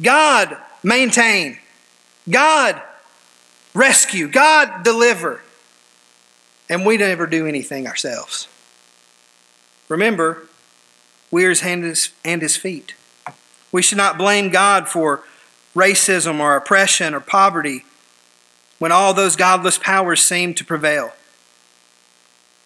God, 0.00 0.56
maintain. 0.82 1.58
God 2.28 2.82
rescue. 3.74 4.28
God 4.28 4.82
deliver. 4.82 5.42
And 6.68 6.86
we 6.86 6.96
never 6.96 7.26
do 7.26 7.46
anything 7.46 7.86
ourselves. 7.86 8.48
Remember, 9.88 10.48
we 11.30 11.44
are 11.44 11.50
his 11.50 11.60
hands 11.60 12.10
and 12.24 12.40
his 12.40 12.56
feet. 12.56 12.94
We 13.70 13.82
should 13.82 13.98
not 13.98 14.16
blame 14.16 14.50
God 14.50 14.88
for 14.88 15.24
racism 15.74 16.40
or 16.40 16.56
oppression 16.56 17.12
or 17.12 17.20
poverty 17.20 17.84
when 18.78 18.92
all 18.92 19.12
those 19.12 19.36
godless 19.36 19.78
powers 19.78 20.22
seem 20.22 20.54
to 20.54 20.64
prevail. 20.64 21.12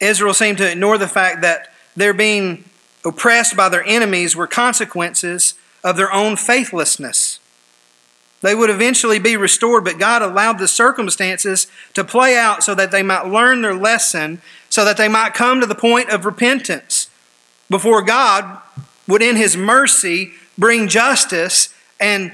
Israel 0.01 0.35
seemed 0.35 0.59
to 0.59 0.71
ignore 0.71 0.99
the 0.99 1.09
fact 1.09 1.40
that 1.40 1.73
their 1.97 2.14
being 2.14 2.64
oppressed 3.05 3.57
by 3.57 3.68
their 3.68 3.85
enemies 3.85 4.37
were 4.37 4.47
consequences 4.47 5.55
of 5.83 5.97
their 5.97 6.12
own 6.12 6.37
faithlessness. 6.37 7.40
They 8.40 8.55
would 8.55 8.70
eventually 8.70 9.18
be 9.18 9.37
restored, 9.37 9.85
but 9.85 9.98
God 9.98 10.22
allowed 10.22 10.59
the 10.59 10.68
circumstances 10.68 11.66
to 11.94 12.05
play 12.05 12.37
out 12.37 12.62
so 12.62 12.74
that 12.74 12.90
they 12.92 13.03
might 13.03 13.27
learn 13.27 13.62
their 13.62 13.74
lesson, 13.74 14.40
so 14.70 14.85
that 14.85 14.96
they 14.96 15.09
might 15.09 15.35
come 15.35 15.61
to 15.61 15.66
the 15.66 15.74
point 15.74 16.11
of 16.11 16.24
repentance 16.24 17.11
before 17.68 18.03
God 18.03 18.61
would, 19.09 19.22
in 19.22 19.37
His 19.37 19.57
mercy, 19.57 20.33
bring 20.57 20.88
justice 20.88 21.74
and 21.98 22.33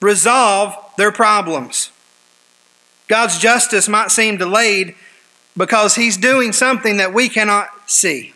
resolve 0.00 0.76
their 0.96 1.12
problems. 1.12 1.90
God's 3.06 3.38
justice 3.38 3.88
might 3.88 4.10
seem 4.10 4.36
delayed 4.36 4.94
because 5.56 5.94
He's 5.94 6.16
doing 6.16 6.52
something 6.52 6.96
that 6.96 7.14
we 7.14 7.28
cannot 7.28 7.68
see. 7.86 8.32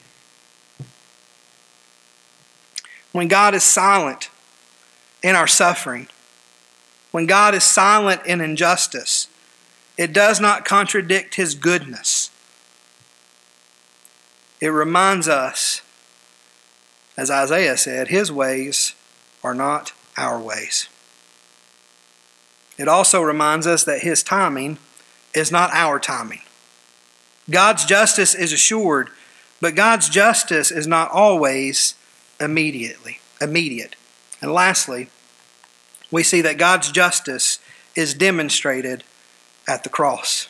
When 3.11 3.26
God 3.26 3.54
is 3.54 3.64
silent 3.64 4.31
in 5.22 5.35
our 5.35 5.46
suffering, 5.46 6.09
when 7.10 7.26
God 7.26 7.54
is 7.54 7.64
silent 7.64 8.22
in 8.26 8.40
injustice, 8.40 9.28
it 9.96 10.12
does 10.12 10.40
not 10.40 10.64
contradict 10.64 11.34
his 11.34 11.54
goodness. 11.54 12.30
It 14.60 14.68
reminds 14.68 15.28
us, 15.28 15.82
as 17.16 17.30
Isaiah 17.30 17.76
said, 17.76 18.08
his 18.08 18.30
ways 18.30 18.94
are 19.42 19.54
not 19.54 19.92
our 20.16 20.38
ways. 20.40 20.88
It 22.76 22.88
also 22.88 23.22
reminds 23.22 23.66
us 23.66 23.84
that 23.84 24.02
his 24.02 24.22
timing 24.22 24.78
is 25.34 25.50
not 25.50 25.70
our 25.72 25.98
timing. 25.98 26.42
God's 27.50 27.84
justice 27.84 28.34
is 28.34 28.52
assured, 28.52 29.10
but 29.60 29.74
God's 29.74 30.08
justice 30.08 30.70
is 30.70 30.86
not 30.86 31.10
always 31.10 31.94
immediately 32.38 33.20
immediate. 33.40 33.96
And 34.40 34.52
lastly, 34.52 35.08
we 36.10 36.22
see 36.22 36.40
that 36.40 36.58
God's 36.58 36.90
justice 36.90 37.58
is 37.94 38.14
demonstrated 38.14 39.04
at 39.66 39.84
the 39.84 39.90
cross. 39.90 40.48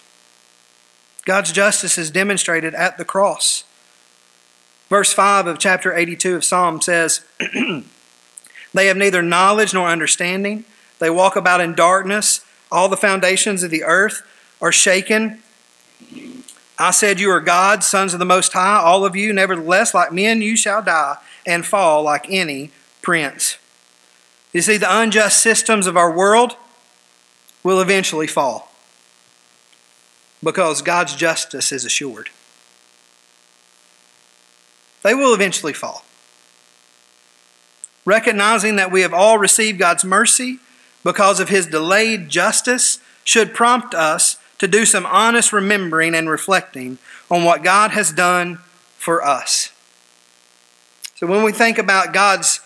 God's 1.25 1.53
justice 1.53 1.99
is 1.99 2.11
demonstrated 2.11 2.75
at 2.75 2.97
the 2.97 3.05
cross. 3.05 3.65
Verse 4.89 5.13
5 5.13 5.47
of 5.47 5.59
chapter 5.59 5.95
82 5.95 6.37
of 6.37 6.45
Psalm 6.45 6.81
says, 6.81 7.23
They 8.75 8.87
have 8.87 8.97
neither 8.97 9.23
knowledge 9.23 9.75
nor 9.75 9.89
understanding. 9.89 10.65
They 10.99 11.11
walk 11.11 11.37
about 11.37 11.61
in 11.61 11.75
darkness. 11.75 12.45
All 12.71 12.89
the 12.89 12.97
foundations 12.97 13.63
of 13.63 13.71
the 13.71 13.85
earth 13.85 14.23
are 14.61 14.73
shaken. 14.73 15.43
I 16.79 16.91
said, 16.93 17.19
You 17.19 17.31
are 17.31 17.41
gods, 17.41 17.87
sons 17.87 18.13
of 18.13 18.19
the 18.19 18.25
Most 18.25 18.53
High, 18.53 18.79
all 18.79 19.05
of 19.05 19.17
you. 19.17 19.33
Nevertheless, 19.33 19.95
like 19.95 20.13
men, 20.13 20.43
you 20.43 20.57
shall 20.57 20.83
die 20.83 21.17
and 21.47 21.67
fall 21.67 22.03
like 22.03 22.27
any 22.31 22.71
prince. 23.03 23.59
You 24.53 24.63
see, 24.63 24.77
the 24.77 25.01
unjust 25.01 25.43
systems 25.43 25.87
of 25.87 25.97
our 25.97 26.11
world 26.11 26.57
will 27.63 27.81
eventually 27.81 28.27
fall 28.27 28.73
because 30.43 30.83
God's 30.83 31.15
justice 31.15 31.73
is 31.73 31.85
assured. 31.85 32.31
They 35.03 35.15
will 35.15 35.35
eventually 35.35 35.73
fall. 35.73 36.05
Recognizing 38.05 38.77
that 38.77 38.91
we 38.91 39.03
have 39.03 39.13
all 39.13 39.39
received 39.39 39.79
God's 39.79 40.05
mercy, 40.05 40.61
because 41.05 41.41
of 41.41 41.49
his 41.49 41.67
delayed 41.67 42.29
justice, 42.29 43.01
should 43.23 43.55
prompt 43.55 43.95
us 43.95 44.39
to 44.59 44.67
do 44.67 44.85
some 44.85 45.07
honest 45.07 45.53
remembering 45.53 46.15
and 46.15 46.29
reflecting 46.29 46.99
on 47.31 47.45
what 47.45 47.63
God 47.63 47.91
has 47.91 48.13
done 48.13 48.57
for 48.97 49.23
us. 49.23 49.73
So 51.15 51.27
when 51.27 51.43
we 51.43 51.53
think 51.53 51.79
about 51.79 52.13
God's 52.13 52.61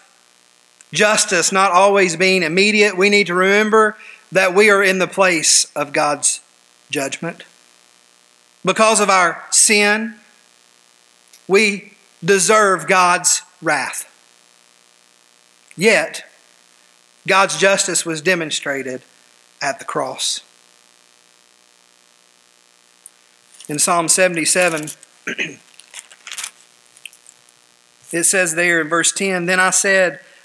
justice 0.93 1.53
not 1.53 1.73
always 1.73 2.17
being 2.17 2.43
immediate, 2.43 2.97
we 2.97 3.11
need 3.11 3.27
to 3.29 3.35
remember 3.35 3.97
that 4.31 4.55
we 4.55 4.71
are 4.71 4.83
in 4.83 4.99
the 4.99 5.07
place 5.07 5.67
of 5.75 5.93
God's 5.93 6.41
judgment. 6.91 7.45
Because 8.65 9.01
of 9.01 9.11
our 9.11 9.45
sin, 9.51 10.17
we 11.49 11.95
deserve 12.25 12.87
God's 12.87 13.43
wrath. 13.61 14.09
Yet, 15.77 16.25
God's 17.27 17.57
justice 17.59 18.07
was 18.07 18.21
demonstrated 18.21 19.03
at 19.61 19.79
the 19.79 19.85
cross. 19.85 20.41
In 23.69 23.79
Psalm 23.79 24.09
77, 24.09 24.89
it 28.13 28.25
says 28.25 28.55
there 28.55 28.81
in 28.81 28.89
verse 28.89 29.13
10 29.13 29.47
Then 29.47 29.61
I 29.61 29.71
said, 29.71 30.21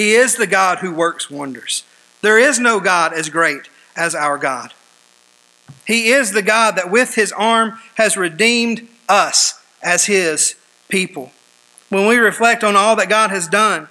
He 0.00 0.14
is 0.14 0.36
the 0.36 0.46
God 0.46 0.78
who 0.78 0.94
works 0.94 1.30
wonders. 1.30 1.84
There 2.22 2.38
is 2.38 2.58
no 2.58 2.80
God 2.80 3.12
as 3.12 3.28
great 3.28 3.68
as 3.94 4.14
our 4.14 4.38
God. 4.38 4.72
He 5.86 6.08
is 6.08 6.32
the 6.32 6.40
God 6.40 6.74
that 6.76 6.90
with 6.90 7.16
his 7.16 7.32
arm 7.32 7.78
has 7.96 8.16
redeemed 8.16 8.88
us 9.10 9.62
as 9.82 10.06
his 10.06 10.54
people. 10.88 11.32
When 11.90 12.06
we 12.06 12.16
reflect 12.16 12.64
on 12.64 12.76
all 12.76 12.96
that 12.96 13.10
God 13.10 13.28
has 13.28 13.46
done, 13.46 13.88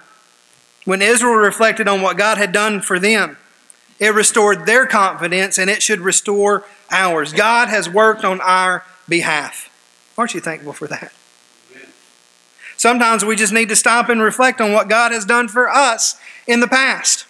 when 0.84 1.00
Israel 1.00 1.34
reflected 1.34 1.86
on 1.86 2.02
what 2.02 2.18
God 2.18 2.38
had 2.38 2.50
done 2.50 2.80
for 2.80 2.98
them, 2.98 3.36
it 4.00 4.12
restored 4.12 4.66
their 4.66 4.86
confidence 4.86 5.58
and 5.58 5.70
it 5.70 5.80
should 5.80 6.00
restore 6.00 6.66
ours. 6.90 7.32
God 7.32 7.68
has 7.68 7.88
worked 7.88 8.24
on 8.24 8.40
our 8.40 8.84
behalf. 9.08 9.70
Aren't 10.18 10.34
you 10.34 10.40
thankful 10.40 10.72
for 10.72 10.88
that? 10.88 11.12
Sometimes 12.80 13.26
we 13.26 13.36
just 13.36 13.52
need 13.52 13.68
to 13.68 13.76
stop 13.76 14.08
and 14.08 14.22
reflect 14.22 14.58
on 14.58 14.72
what 14.72 14.88
God 14.88 15.12
has 15.12 15.26
done 15.26 15.48
for 15.48 15.68
us 15.68 16.18
in 16.46 16.60
the 16.60 16.66
past. 16.66 17.26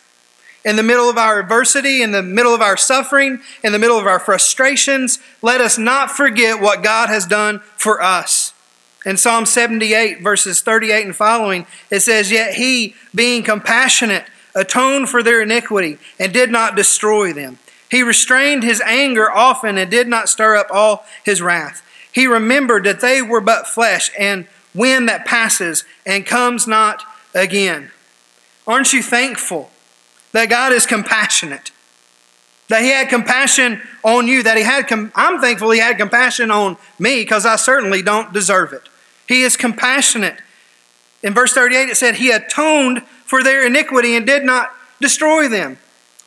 In 0.65 0.77
the 0.77 0.85
middle 0.85 1.11
of 1.11 1.19
our 1.19 1.41
adversity, 1.41 2.03
in 2.03 2.13
the 2.13 2.23
middle 2.23 2.55
of 2.55 2.61
our 2.61 2.77
suffering, 2.77 3.41
in 3.65 3.73
the 3.73 3.79
middle 3.81 3.99
of 3.99 4.07
our 4.07 4.21
frustrations, 4.21 5.19
let 5.43 5.61
us 5.61 5.77
not 5.77 6.09
forget 6.09 6.61
what 6.61 6.85
God 6.85 7.09
has 7.09 7.27
done 7.27 7.59
for 7.75 8.01
us. 8.01 8.55
In 9.05 9.17
Psalm 9.17 9.45
78, 9.45 10.23
verses 10.23 10.61
38 10.61 11.07
and 11.07 11.17
following, 11.17 11.67
it 11.91 11.99
says, 11.99 12.31
Yet 12.31 12.55
he, 12.55 12.95
being 13.13 13.43
compassionate, 13.43 14.27
atoned 14.55 15.09
for 15.09 15.21
their 15.21 15.43
iniquity 15.43 15.99
and 16.21 16.33
did 16.33 16.53
not 16.53 16.77
destroy 16.77 17.33
them. 17.33 17.59
He 17.91 18.05
restrained 18.05 18.63
his 18.63 18.81
anger 18.83 19.29
often 19.29 19.79
and 19.79 19.91
did 19.91 20.07
not 20.07 20.29
stir 20.29 20.55
up 20.55 20.69
all 20.71 21.05
his 21.25 21.43
wrath. 21.43 21.85
He 22.13 22.29
remembered 22.29 22.85
that 22.85 23.01
they 23.01 23.21
were 23.21 23.41
but 23.41 23.67
flesh 23.67 24.13
and 24.17 24.47
wind 24.75 25.09
that 25.09 25.25
passes 25.25 25.85
and 26.07 26.27
comes 26.27 26.67
not 26.67 27.05
again. 27.35 27.91
Aren't 28.67 28.93
you 28.93 29.03
thankful 29.03 29.71
that 30.33 30.49
God 30.49 30.73
is 30.73 30.87
compassionate? 30.87 31.73
That 32.69 32.83
He 32.83 32.91
had 32.91 33.09
compassion 33.09 33.83
on 34.05 34.29
you, 34.29 34.43
that 34.43 34.57
He 34.57 34.63
had, 34.63 34.87
com- 34.87 35.13
I'm 35.15 35.41
thankful 35.41 35.71
He 35.71 35.81
had 35.81 35.99
compassion 35.99 36.51
on 36.51 36.77
me 36.99 37.23
because 37.23 37.45
I 37.45 37.57
certainly 37.57 38.03
don't 38.03 38.33
deserve 38.33 38.73
it. 38.73 38.89
He 39.27 39.43
is 39.43 39.57
compassionate. 39.57 40.37
In 41.23 41.35
verse 41.35 41.53
38, 41.53 41.89
it 41.89 41.97
said, 41.97 42.17
He 42.17 42.31
atoned 42.31 43.03
for 43.25 43.43
their 43.43 43.67
iniquity 43.67 44.17
and 44.17 44.27
did 44.27 44.45
not 44.45 44.71
destroy 45.01 45.49
them. 45.49 45.79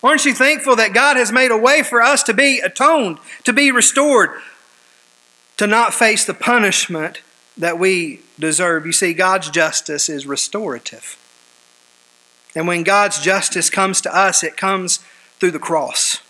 Aren't 0.04 0.26
you 0.26 0.34
thankful 0.34 0.76
that 0.76 0.94
God 0.94 1.16
has 1.16 1.32
made 1.32 1.52
a 1.52 1.58
way 1.58 1.82
for 1.82 2.02
us 2.02 2.24
to 2.24 2.34
be 2.34 2.60
atoned, 2.60 3.20
to 3.46 3.54
be 3.54 3.72
restored, 3.72 4.32
to 5.56 5.66
not 5.66 5.94
face 5.94 6.26
the 6.26 6.34
punishment 6.34 7.22
that 7.58 7.80
we 7.80 8.22
deserve? 8.39 8.86
You 8.86 8.92
see, 8.92 9.13
God's 9.13 9.50
justice 9.50 10.10
is 10.10 10.26
restorative. 10.26 11.18
And 12.56 12.68
when 12.68 12.84
God's 12.84 13.20
justice 13.20 13.70
comes 13.70 14.02
to 14.02 14.16
us, 14.16 14.44
it 14.44 14.58
comes 14.58 14.98
through 15.39 15.52
the 15.52 15.60
cross. 15.60 16.22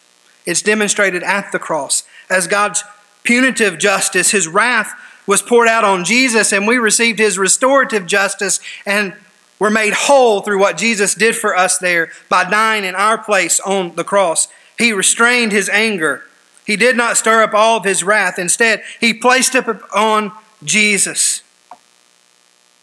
It's 0.46 0.62
demonstrated 0.62 1.24
at 1.24 1.52
the 1.52 1.60
cross. 1.60 2.04
As 2.30 2.48
God's 2.48 2.84
punitive 3.24 3.78
justice, 3.78 4.32
his 4.32 4.48
wrath 4.48 4.94
was 5.26 5.42
poured 5.42 5.68
out 5.68 5.84
on 5.84 6.04
Jesus, 6.04 6.52
and 6.52 6.68
we 6.68 6.78
received 6.78 7.20
his 7.20 7.38
restorative 7.38 8.06
justice 8.06 8.60
and 8.86 9.14
were 9.60 9.70
made 9.70 9.94
whole 9.94 10.42
through 10.42 10.60
what 10.60 10.78
Jesus 10.78 11.16
did 11.16 11.36
for 11.36 11.56
us 11.56 11.78
there 11.78 12.12
by 12.28 12.44
dying 12.50 12.84
in 12.84 12.96
our 12.96 13.18
place 13.18 13.60
on 13.62 13.96
the 13.96 14.04
cross. 14.04 14.50
He 14.78 14.92
restrained 14.92 15.52
his 15.52 15.70
anger. 15.70 16.24
He 16.66 16.76
did 16.76 16.98
not 16.98 17.18
stir 17.18 17.44
up 17.44 17.54
all 17.54 17.78
of 17.78 17.86
his 17.86 18.04
wrath. 18.04 18.38
Instead, 18.38 18.84
he 19.00 19.14
placed 19.14 19.56
it 19.56 19.66
on 19.94 20.32
Jesus. 20.64 21.42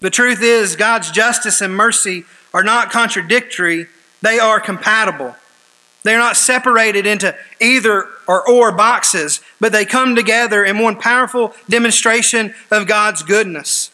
The 0.01 0.11
truth 0.11 0.43
is, 0.43 0.77
God's 0.77 1.11
justice 1.11 1.61
and 1.61 1.75
mercy 1.75 2.25
are 2.53 2.64
not 2.64 2.90
contradictory, 2.90 3.87
they 4.23 4.38
are 4.38 4.61
compatible. 4.61 5.37
They're 6.03 6.19
not 6.19 6.37
separated 6.37 7.07
into 7.07 7.37
either 7.61 8.07
or 8.27 8.49
or 8.49 8.73
boxes, 8.73 9.43
but 9.61 9.73
they 9.73 9.85
come 9.85 10.16
together 10.16 10.64
in 10.64 10.79
one 10.79 10.97
powerful 10.97 11.55
demonstration 11.69 12.55
of 12.71 12.87
God's 12.87 13.23
goodness. 13.23 13.90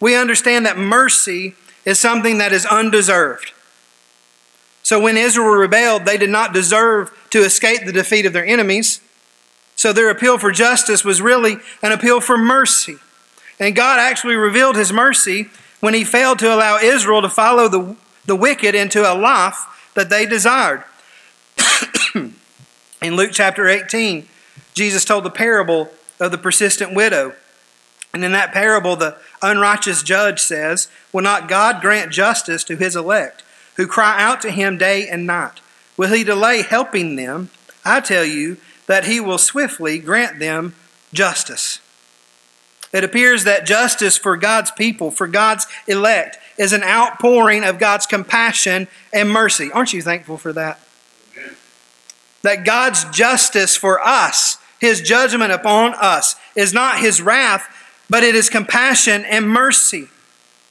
We 0.00 0.14
understand 0.14 0.64
that 0.66 0.78
mercy 0.78 1.56
is 1.84 1.98
something 1.98 2.38
that 2.38 2.52
is 2.52 2.66
undeserved. 2.66 3.52
So 4.82 5.00
when 5.00 5.16
Israel 5.16 5.54
rebelled, 5.54 6.04
they 6.04 6.18
did 6.18 6.30
not 6.30 6.52
deserve 6.52 7.10
to 7.30 7.42
escape 7.42 7.84
the 7.84 7.92
defeat 7.92 8.26
of 8.26 8.32
their 8.32 8.44
enemies. 8.44 9.00
So 9.76 9.92
their 9.92 10.10
appeal 10.10 10.38
for 10.38 10.52
justice 10.52 11.04
was 11.04 11.20
really 11.20 11.56
an 11.82 11.90
appeal 11.90 12.20
for 12.20 12.38
mercy. 12.38 12.98
And 13.58 13.76
God 13.76 14.00
actually 14.00 14.36
revealed 14.36 14.76
his 14.76 14.92
mercy 14.92 15.48
when 15.80 15.94
he 15.94 16.04
failed 16.04 16.38
to 16.40 16.54
allow 16.54 16.78
Israel 16.78 17.22
to 17.22 17.28
follow 17.28 17.68
the, 17.68 17.96
the 18.24 18.36
wicked 18.36 18.74
into 18.74 19.00
a 19.00 19.14
life 19.14 19.90
that 19.94 20.10
they 20.10 20.26
desired. 20.26 20.84
In 22.14 23.16
Luke 23.16 23.30
chapter 23.32 23.68
18, 23.68 24.26
Jesus 24.72 25.04
told 25.04 25.24
the 25.24 25.30
parable 25.30 25.90
of 26.18 26.30
the 26.30 26.38
persistent 26.38 26.94
widow. 26.94 27.34
And 28.12 28.24
in 28.24 28.32
that 28.32 28.52
parable, 28.52 28.94
the 28.94 29.16
unrighteous 29.42 30.04
judge 30.04 30.40
says, 30.40 30.88
Will 31.12 31.22
not 31.22 31.48
God 31.48 31.80
grant 31.80 32.12
justice 32.12 32.62
to 32.64 32.76
his 32.76 32.94
elect, 32.94 33.42
who 33.76 33.88
cry 33.88 34.22
out 34.22 34.40
to 34.42 34.52
him 34.52 34.78
day 34.78 35.08
and 35.08 35.26
night? 35.26 35.60
Will 35.96 36.12
he 36.12 36.22
delay 36.22 36.62
helping 36.62 37.16
them? 37.16 37.50
I 37.84 38.00
tell 38.00 38.24
you 38.24 38.56
that 38.86 39.06
he 39.06 39.20
will 39.20 39.38
swiftly 39.38 39.98
grant 39.98 40.38
them 40.38 40.74
justice. 41.12 41.80
It 42.94 43.02
appears 43.02 43.42
that 43.42 43.66
justice 43.66 44.16
for 44.16 44.36
God's 44.36 44.70
people, 44.70 45.10
for 45.10 45.26
God's 45.26 45.66
elect, 45.88 46.38
is 46.56 46.72
an 46.72 46.84
outpouring 46.84 47.64
of 47.64 47.80
God's 47.80 48.06
compassion 48.06 48.86
and 49.12 49.28
mercy. 49.28 49.72
Aren't 49.72 49.92
you 49.92 50.00
thankful 50.00 50.38
for 50.38 50.52
that? 50.52 50.78
Amen. 51.36 51.56
That 52.42 52.64
God's 52.64 53.02
justice 53.06 53.76
for 53.76 54.00
us, 54.00 54.58
His 54.80 55.00
judgment 55.00 55.50
upon 55.50 55.94
us, 55.94 56.36
is 56.54 56.72
not 56.72 57.00
His 57.00 57.20
wrath, 57.20 57.66
but 58.08 58.22
it 58.22 58.36
is 58.36 58.48
compassion 58.48 59.24
and 59.24 59.48
mercy. 59.48 60.06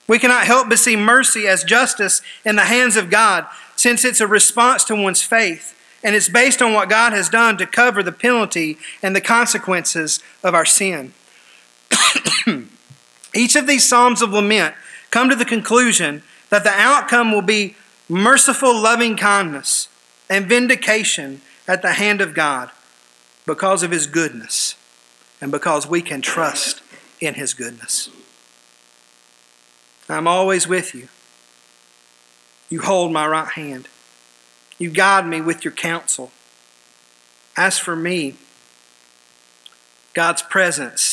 We 0.08 0.18
cannot 0.18 0.46
help 0.46 0.70
but 0.70 0.80
see 0.80 0.96
mercy 0.96 1.46
as 1.46 1.66
justice 1.66 2.22
in 2.46 2.56
the 2.56 2.62
hands 2.62 2.96
of 2.96 3.10
God, 3.10 3.48
since 3.76 4.06
it's 4.06 4.22
a 4.22 4.28
response 4.28 4.86
to 4.86 4.96
one's 4.96 5.24
faith, 5.24 5.78
and 6.02 6.16
it's 6.16 6.30
based 6.30 6.62
on 6.62 6.72
what 6.72 6.90
God 6.90 7.12
has 7.12 7.28
done 7.28 7.58
to 7.58 7.68
cover 7.68 8.02
the 8.02 8.14
penalty 8.14 8.78
and 9.02 9.14
the 9.14 9.20
consequences 9.20 10.24
of 10.42 10.56
our 10.56 10.64
sin. 10.64 11.12
Each 13.36 13.56
of 13.56 13.68
these 13.68 13.88
Psalms 13.88 14.22
of 14.22 14.32
lament 14.32 14.76
come 15.12 15.30
to 15.30 15.36
the 15.36 15.46
conclusion 15.46 16.24
that 16.50 16.64
the 16.64 16.72
outcome 16.72 17.32
will 17.32 17.42
be 17.42 17.76
merciful 18.10 18.80
loving 18.80 19.18
kindness 19.18 19.88
and 20.30 20.48
vindication 20.48 21.42
at 21.68 21.82
the 21.82 21.94
hand 21.94 22.22
of 22.22 22.34
God 22.34 22.70
because 23.46 23.84
of 23.84 23.92
His 23.92 24.08
goodness 24.08 24.76
and 25.42 25.52
because 25.52 25.88
we 25.88 26.02
can 26.02 26.22
trust 26.22 26.82
in 27.20 27.36
His 27.36 27.54
goodness. 27.54 28.10
I'm 30.10 30.28
always 30.28 30.68
with 30.68 30.94
you. 30.94 31.08
You 32.70 32.82
hold 32.82 33.12
my 33.12 33.26
right 33.26 33.50
hand. 33.50 33.88
You 34.78 34.90
guide 34.90 35.28
me 35.28 35.42
with 35.42 35.64
your 35.64 35.74
counsel. 35.74 36.32
As 37.56 37.78
for 37.78 37.96
me, 37.96 38.36
God's 40.14 40.42
presence 40.42 41.13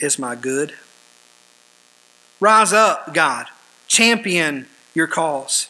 is 0.00 0.18
my 0.18 0.34
good. 0.34 0.74
Rise 2.40 2.72
up, 2.72 3.14
God. 3.14 3.46
Champion 3.86 4.66
your 4.94 5.06
cause. 5.06 5.68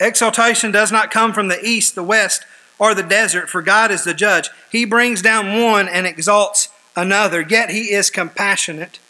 Exaltation 0.00 0.70
does 0.70 0.92
not 0.92 1.10
come 1.10 1.32
from 1.32 1.48
the 1.48 1.62
east, 1.64 1.94
the 1.94 2.02
west, 2.02 2.44
or 2.78 2.94
the 2.94 3.02
desert, 3.02 3.48
for 3.48 3.62
God 3.62 3.90
is 3.90 4.04
the 4.04 4.14
judge. 4.14 4.50
He 4.70 4.84
brings 4.84 5.22
down 5.22 5.60
one 5.60 5.88
and 5.88 6.06
exalts 6.06 6.68
another, 6.94 7.40
yet 7.40 7.70
he 7.70 7.92
is 7.92 8.10
compassionate. 8.10 9.00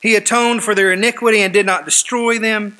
He 0.00 0.16
atoned 0.16 0.62
for 0.62 0.74
their 0.74 0.92
iniquity 0.92 1.40
and 1.40 1.52
did 1.52 1.66
not 1.66 1.84
destroy 1.84 2.38
them. 2.38 2.78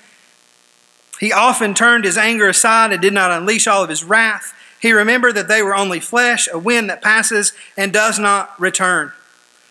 He 1.19 1.33
often 1.33 1.75
turned 1.75 2.05
his 2.05 2.19
anger 2.19 2.49
aside 2.49 2.93
and 2.93 3.01
did 3.01 3.13
not 3.13 3.31
unleash 3.31 3.67
all 3.67 3.83
of 3.83 3.89
his 3.89 4.05
wrath. 4.05 4.53
He 4.81 4.93
remembered 4.93 5.35
that 5.35 5.49
they 5.49 5.63
were 5.63 5.75
only 5.75 6.01
flesh, 6.01 6.49
a 6.53 6.59
wind 6.59 6.91
that 6.91 7.03
passes 7.03 7.53
and 7.77 7.93
does 7.93 8.19
not 8.19 8.59
return. 8.61 9.13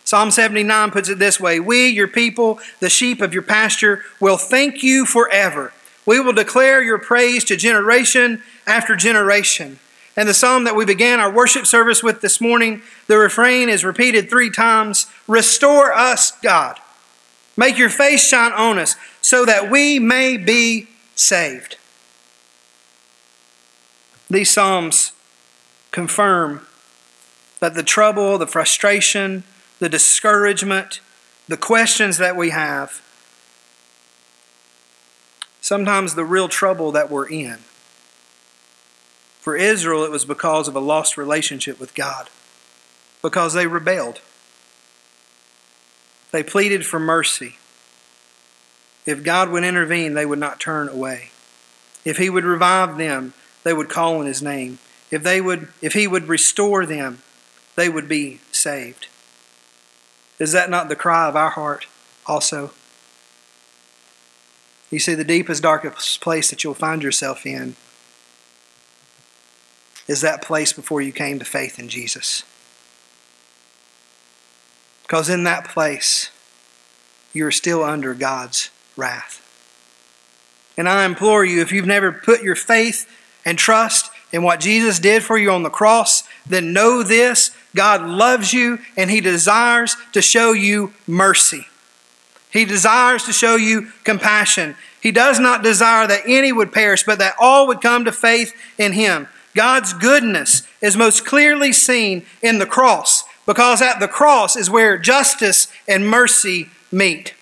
Psalm 0.06 0.30
79 0.30 0.92
puts 0.92 1.10
it 1.10 1.20
this 1.20 1.40
way 1.40 1.60
We, 1.60 1.88
your 1.88 2.08
people, 2.08 2.60
the 2.80 2.90
sheep 2.90 3.22
of 3.22 3.34
your 3.34 3.44
pasture, 3.44 4.04
will 4.20 4.38
thank 4.38 4.84
you 4.84 5.06
forever. 5.06 5.74
We 6.06 6.20
will 6.20 6.34
declare 6.34 6.82
your 6.82 7.00
praise 7.00 7.44
to 7.46 7.58
generation 7.58 8.44
after 8.68 8.96
generation. 8.96 9.80
And 10.16 10.30
the 10.30 10.34
psalm 10.34 10.64
that 10.64 10.76
we 10.76 10.86
began 10.86 11.20
our 11.20 11.32
worship 11.32 11.66
service 11.66 12.02
with 12.02 12.22
this 12.22 12.40
morning, 12.40 12.84
the 13.08 13.18
refrain 13.18 13.68
is 13.68 13.84
repeated 13.84 14.30
three 14.30 14.50
times 14.50 15.08
Restore 15.28 15.92
us, 15.92 16.32
God. 16.42 16.80
Make 17.58 17.78
your 17.78 17.90
face 17.90 18.28
shine 18.28 18.54
on 18.54 18.78
us 18.78 18.96
so 19.22 19.44
that 19.46 19.72
we 19.72 19.98
may 19.98 20.38
be 20.38 20.88
saved. 21.16 21.78
These 24.30 24.52
Psalms 24.52 25.14
confirm 25.92 26.66
that 27.60 27.74
the 27.74 27.84
trouble, 27.84 28.38
the 28.38 28.48
frustration, 28.48 29.44
the 29.80 29.90
discouragement, 29.90 31.00
the 31.48 31.58
questions 31.58 32.18
that 32.18 32.36
we 32.36 32.50
have, 32.52 33.02
sometimes 35.62 36.16
the 36.16 36.26
real 36.26 36.48
trouble 36.48 36.92
that 36.92 37.10
we're 37.10 37.28
in. 37.28 37.58
For 39.42 39.56
Israel, 39.56 40.04
it 40.04 40.12
was 40.12 40.26
because 40.26 40.68
of 40.68 40.76
a 40.76 40.80
lost 40.80 41.18
relationship 41.18 41.80
with 41.80 41.94
God, 41.94 42.30
because 43.22 43.54
they 43.54 43.68
rebelled. 43.68 44.22
They 46.32 46.44
pleaded 46.44 46.86
for 46.86 47.00
mercy. 47.00 47.58
If 49.06 49.24
God 49.24 49.50
would 49.50 49.64
intervene, 49.64 50.16
they 50.16 50.26
would 50.26 50.40
not 50.40 50.60
turn 50.60 50.90
away. 50.90 51.30
If 52.04 52.18
He 52.18 52.30
would 52.30 52.44
revive 52.44 52.98
them, 52.98 53.34
they 53.64 53.74
would 53.74 53.90
call 53.90 54.20
on 54.20 54.26
His 54.26 54.42
name. 54.42 54.80
If, 55.12 55.24
they 55.24 55.40
would, 55.42 55.68
if 55.82 55.94
He 55.94 56.08
would 56.08 56.28
restore 56.28 56.86
them, 56.86 57.20
they 57.76 57.88
would 57.88 58.08
be 58.08 58.40
saved. 58.52 59.08
Is 60.40 60.52
that 60.52 60.70
not 60.70 60.90
the 60.90 60.96
cry 60.96 61.28
of 61.28 61.36
our 61.36 61.50
heart 61.50 61.88
also? 62.26 62.72
You 64.92 65.00
see, 65.00 65.16
the 65.16 65.24
deepest, 65.24 65.64
darkest 65.64 66.22
place 66.22 66.50
that 66.50 66.64
you'll 66.64 66.74
find 66.74 67.02
yourself 67.02 67.46
in 67.46 67.76
is 70.08 70.22
that 70.22 70.42
place 70.42 70.72
before 70.72 71.02
you 71.02 71.12
came 71.12 71.40
to 71.40 71.46
faith 71.46 71.80
in 71.80 71.90
Jesus. 71.90 72.44
Because 75.02 75.30
in 75.30 75.44
that 75.44 75.68
place, 75.68 76.30
you're 77.34 77.52
still 77.52 77.84
under 77.84 78.14
God's 78.14 78.70
wrath. 78.96 79.42
And 80.78 80.90
I 80.90 81.06
implore 81.06 81.46
you, 81.46 81.62
if 81.62 81.72
you've 81.72 81.86
never 81.86 82.12
put 82.12 82.44
your 82.44 82.56
faith 82.56 83.10
and 83.46 83.58
trust 83.58 84.12
in 84.32 84.44
what 84.44 84.60
Jesus 84.60 85.00
did 85.00 85.24
for 85.24 85.38
you 85.38 85.52
on 85.52 85.64
the 85.64 85.70
cross, 85.70 86.24
then 86.46 86.74
know 86.74 87.04
this 87.04 87.55
God 87.76 88.02
loves 88.02 88.54
you 88.54 88.80
and 88.98 89.12
He 89.12 89.22
desires 89.22 89.96
to 90.14 90.22
show 90.22 90.54
you 90.54 90.94
mercy. 91.06 91.68
He 92.50 92.66
desires 92.66 93.24
to 93.26 93.34
show 93.34 93.58
you 93.58 93.92
compassion. 94.04 94.76
He 95.02 95.12
does 95.12 95.40
not 95.40 95.62
desire 95.62 96.08
that 96.08 96.24
any 96.26 96.52
would 96.52 96.72
perish, 96.72 97.04
but 97.04 97.20
that 97.20 97.36
all 97.40 97.68
would 97.68 97.82
come 97.82 98.06
to 98.06 98.12
faith 98.12 98.54
in 98.78 98.94
Him. 98.94 99.28
God's 99.54 99.94
goodness 99.94 100.64
is 100.82 100.98
most 100.98 101.26
clearly 101.26 101.72
seen 101.72 102.26
in 102.42 102.60
the 102.60 102.66
cross 102.66 103.24
because 103.46 103.82
at 103.82 104.00
the 104.00 104.08
cross 104.08 104.56
is 104.56 104.70
where 104.70 104.98
justice 104.98 105.68
and 105.88 106.08
mercy 106.08 106.70
meet. 106.92 107.34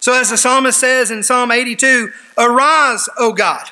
So, 0.00 0.12
as 0.12 0.30
the 0.30 0.38
psalmist 0.38 0.78
says 0.78 1.10
in 1.10 1.22
Psalm 1.22 1.50
82, 1.50 2.12
Arise, 2.38 3.08
O 3.18 3.32
God. 3.32 3.68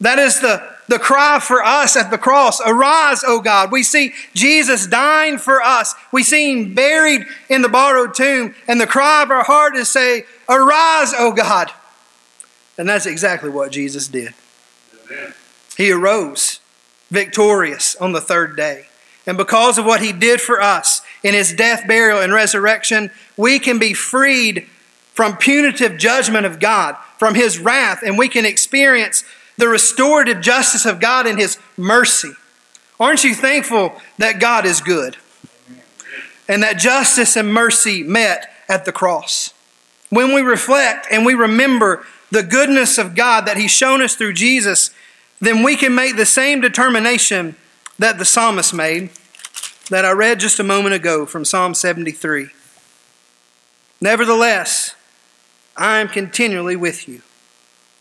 That 0.00 0.18
is 0.18 0.40
the, 0.40 0.75
the 0.88 0.98
cry 0.98 1.40
for 1.40 1.62
us 1.62 1.96
at 1.96 2.10
the 2.10 2.18
cross. 2.18 2.60
Arise, 2.60 3.24
O 3.26 3.40
God. 3.40 3.72
We 3.72 3.82
see 3.82 4.12
Jesus 4.34 4.86
dying 4.86 5.38
for 5.38 5.62
us. 5.62 5.94
We 6.12 6.22
see 6.22 6.52
him 6.52 6.74
buried 6.74 7.26
in 7.48 7.62
the 7.62 7.68
borrowed 7.68 8.14
tomb. 8.14 8.54
And 8.68 8.80
the 8.80 8.86
cry 8.86 9.22
of 9.22 9.30
our 9.30 9.44
heart 9.44 9.76
is 9.76 9.88
say, 9.88 10.24
Arise, 10.48 11.12
O 11.16 11.32
God. 11.32 11.72
And 12.78 12.88
that's 12.88 13.06
exactly 13.06 13.50
what 13.50 13.72
Jesus 13.72 14.08
did. 14.08 14.34
Amen. 15.10 15.34
He 15.76 15.90
arose 15.90 16.60
victorious 17.10 17.96
on 17.96 18.12
the 18.12 18.20
third 18.20 18.56
day. 18.56 18.86
And 19.26 19.36
because 19.36 19.76
of 19.76 19.84
what 19.84 20.02
he 20.02 20.12
did 20.12 20.40
for 20.40 20.60
us 20.60 21.02
in 21.22 21.34
his 21.34 21.52
death, 21.52 21.86
burial, 21.88 22.20
and 22.20 22.32
resurrection, 22.32 23.10
we 23.36 23.58
can 23.58 23.78
be 23.78 23.92
freed 23.92 24.68
from 25.12 25.36
punitive 25.36 25.96
judgment 25.96 26.46
of 26.46 26.60
God, 26.60 26.96
from 27.18 27.34
his 27.34 27.58
wrath, 27.58 28.02
and 28.04 28.18
we 28.18 28.28
can 28.28 28.44
experience 28.44 29.24
the 29.56 29.68
restorative 29.68 30.40
justice 30.40 30.84
of 30.84 31.00
God 31.00 31.26
and 31.26 31.38
his 31.38 31.58
mercy. 31.76 32.32
Aren't 32.98 33.24
you 33.24 33.34
thankful 33.34 33.94
that 34.18 34.40
God 34.40 34.64
is 34.64 34.80
good 34.80 35.16
and 36.48 36.62
that 36.62 36.78
justice 36.78 37.36
and 37.36 37.52
mercy 37.52 38.02
met 38.02 38.50
at 38.68 38.84
the 38.84 38.92
cross? 38.92 39.52
When 40.10 40.34
we 40.34 40.40
reflect 40.40 41.06
and 41.10 41.26
we 41.26 41.34
remember 41.34 42.04
the 42.30 42.42
goodness 42.42 42.98
of 42.98 43.14
God 43.14 43.46
that 43.46 43.56
he's 43.56 43.70
shown 43.70 44.02
us 44.02 44.14
through 44.14 44.34
Jesus, 44.34 44.90
then 45.40 45.62
we 45.62 45.76
can 45.76 45.94
make 45.94 46.16
the 46.16 46.26
same 46.26 46.60
determination 46.60 47.56
that 47.98 48.18
the 48.18 48.24
psalmist 48.24 48.74
made 48.74 49.10
that 49.90 50.04
I 50.04 50.12
read 50.12 50.40
just 50.40 50.58
a 50.58 50.64
moment 50.64 50.94
ago 50.94 51.26
from 51.26 51.44
Psalm 51.44 51.74
73. 51.74 52.48
Nevertheless, 54.00 54.94
I 55.76 55.98
am 55.98 56.08
continually 56.08 56.76
with 56.76 57.08
you. 57.08 57.22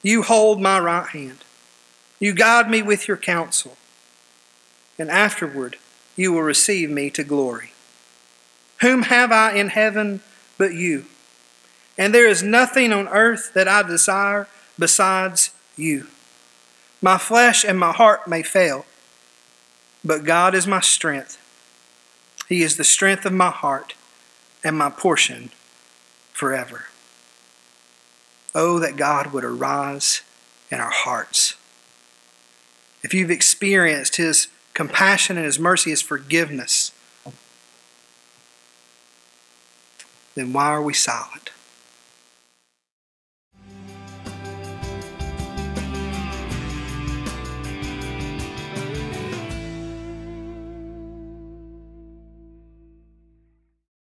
You 0.02 0.24
hold 0.24 0.62
my 0.62 0.80
right 0.80 1.08
hand. 1.08 1.45
You 2.20 2.34
guide 2.34 2.70
me 2.70 2.82
with 2.82 3.08
your 3.08 3.18
counsel. 3.18 3.78
And 4.98 5.10
afterward, 5.10 5.78
you 6.16 6.32
will 6.32 6.42
receive 6.42 6.90
me 6.90 7.10
to 7.12 7.24
glory. 7.24 7.72
Whom 8.82 9.04
have 9.04 9.32
I 9.32 9.54
in 9.54 9.70
heaven 9.70 10.22
but 10.58 10.74
you? 10.74 11.06
And 11.98 12.14
there 12.14 12.28
is 12.28 12.44
nothing 12.44 12.92
on 12.92 13.08
earth 13.08 13.54
that 13.54 13.68
I 13.68 13.84
desire 13.84 14.48
besides 14.78 15.52
you. 15.76 16.08
My 17.02 17.18
flesh 17.18 17.64
and 17.64 17.78
my 17.78 17.92
heart 17.92 18.28
may 18.28 18.44
fail, 18.44 18.86
but 20.04 20.24
God 20.24 20.56
is 20.56 20.68
my 20.68 20.80
strength. 20.80 21.42
He 22.48 22.64
is 22.64 22.78
the 22.78 22.84
strength 22.84 23.26
of 23.26 23.34
my 23.34 23.50
heart 23.50 23.96
and 24.64 24.78
my 24.78 24.90
portion 24.90 25.52
forever. 26.32 26.86
Oh, 28.54 28.80
that 28.80 28.96
God 28.96 29.34
would 29.34 29.44
arise 29.44 30.22
in 30.72 30.80
our 30.80 30.92
hearts. 30.92 31.56
If 33.06 33.14
you've 33.14 33.30
experienced 33.30 34.16
His 34.16 34.48
compassion 34.74 35.38
and 35.38 35.46
His 35.46 35.60
mercy, 35.60 35.92
His 35.92 36.02
forgiveness, 36.02 36.92
then 40.34 40.54
why 40.54 40.66
are 40.66 40.82
we 40.82 40.96
silent? 40.96 41.45